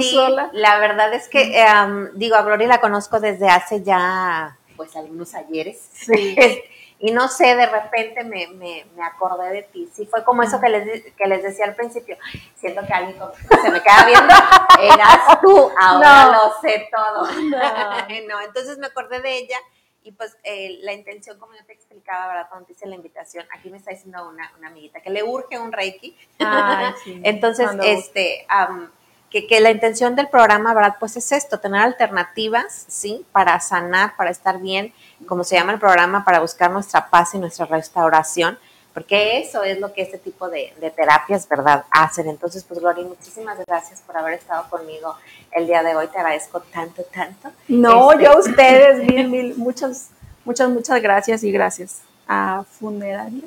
[0.00, 0.50] Sí, sola?
[0.52, 5.34] la verdad es que, em, digo, a Gloria la conozco desde hace ya, pues, algunos
[5.34, 5.88] ayeres.
[5.92, 6.36] Sí.
[7.04, 9.90] y no sé, de repente me, me, me, acordé de ti.
[9.92, 12.16] Sí, fue como eso que les, que les decía al principio.
[12.54, 13.18] Siento que alguien
[13.62, 14.34] se me queda viendo,
[14.80, 17.28] eras tú, ahora lo sé todo.
[18.28, 18.40] No.
[18.40, 19.58] entonces me acordé de ella
[20.02, 22.46] y pues eh, la intención, como yo te explicaba, ¿verdad?
[22.48, 25.58] Cuando te hice la invitación, aquí me está diciendo una, una amiguita que le urge
[25.58, 26.16] un Reiki.
[27.04, 28.46] sí, entonces, este,
[29.34, 30.94] que, que, la intención del programa, ¿verdad?
[31.00, 33.26] Pues es esto, tener alternativas, ¿sí?
[33.32, 34.94] Para sanar, para estar bien,
[35.26, 38.56] como se llama el programa, para buscar nuestra paz y nuestra restauración,
[38.92, 42.28] porque eso es lo que este tipo de, terapias, ¿verdad?, hacen.
[42.28, 45.16] Entonces, pues, Gloria, muchísimas gracias por haber estado conmigo
[45.50, 46.06] el día de hoy.
[46.06, 47.50] Te agradezco tanto, tanto.
[47.66, 50.10] No, este, yo a ustedes, mil, mil, muchas,
[50.44, 53.42] muchas, muchas gracias y gracias a Funeraria.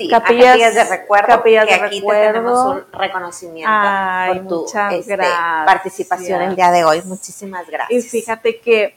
[0.00, 2.32] Sí, capillas, de recuerdo, capillas que de aquí recuerdo.
[2.32, 3.70] tenemos un reconocimiento
[4.28, 5.18] por tu este,
[5.66, 7.02] participación el día de hoy.
[7.04, 8.06] Muchísimas gracias.
[8.06, 8.96] Y fíjate que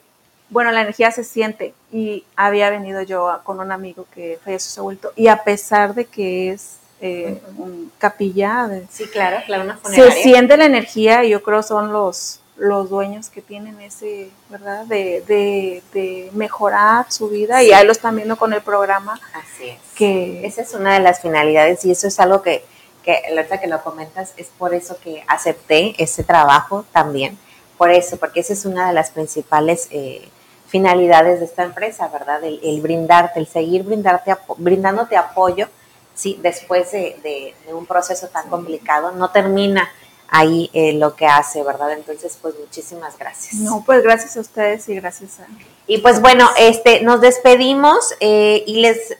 [0.50, 4.80] bueno, la energía se siente y había venido yo con un amigo que falleció su
[4.80, 10.12] abuelo y a pesar de que es eh, un capilla, sí, claro, claro, una se
[10.12, 14.86] siente la energía y yo creo son los los dueños que tienen ese, ¿verdad?
[14.86, 19.20] De, de, de mejorar su vida y ahí lo están viendo con el programa.
[19.34, 19.80] Así es.
[19.96, 22.64] Que esa es una de las finalidades y eso es algo que,
[23.04, 27.38] que la que lo comentas, es por eso que acepté ese trabajo también,
[27.78, 30.30] por eso, porque esa es una de las principales eh,
[30.68, 32.42] finalidades de esta empresa, ¿verdad?
[32.44, 35.68] El, brindarte, el seguir brindarte, brindándote apoyo,
[36.16, 39.92] sí, después de, un proceso tan complicado, no termina
[40.36, 41.94] ahí eh, lo que hace, ¿verdad?
[41.94, 43.54] Entonces, pues muchísimas gracias.
[43.62, 45.46] No, pues gracias a ustedes y gracias a...
[45.86, 49.16] Y pues bueno, este, nos despedimos eh, y les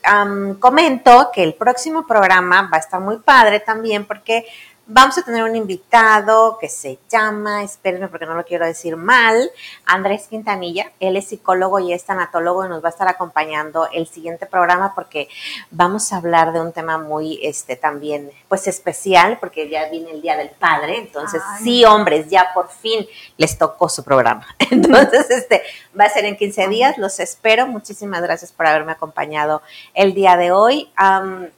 [0.58, 4.44] comento que el próximo programa va a estar muy padre también porque
[4.86, 9.50] Vamos a tener un invitado que se llama, espérenme porque no lo quiero decir mal,
[9.86, 10.92] Andrés Quintanilla.
[11.00, 14.94] Él es psicólogo y es tanatólogo y nos va a estar acompañando el siguiente programa
[14.94, 15.30] porque
[15.70, 20.20] vamos a hablar de un tema muy, este, también, pues especial porque ya viene el
[20.20, 20.98] Día del Padre.
[20.98, 23.06] Entonces, sí, hombres, ya por fin
[23.38, 24.46] les tocó su programa.
[24.70, 25.62] Entonces, este,
[25.98, 26.98] va a ser en 15 días.
[26.98, 27.66] Los espero.
[27.66, 29.62] Muchísimas gracias por haberme acompañado
[29.94, 30.90] el día de hoy.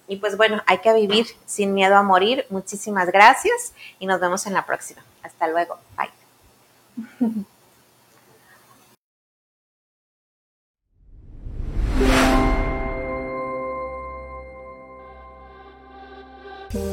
[0.06, 2.46] y pues bueno, hay que vivir sin miedo a morir.
[2.50, 5.02] Muchísimas gracias gracias y nos vemos en la próxima.
[5.22, 5.78] Hasta luego.
[5.96, 6.10] Bye.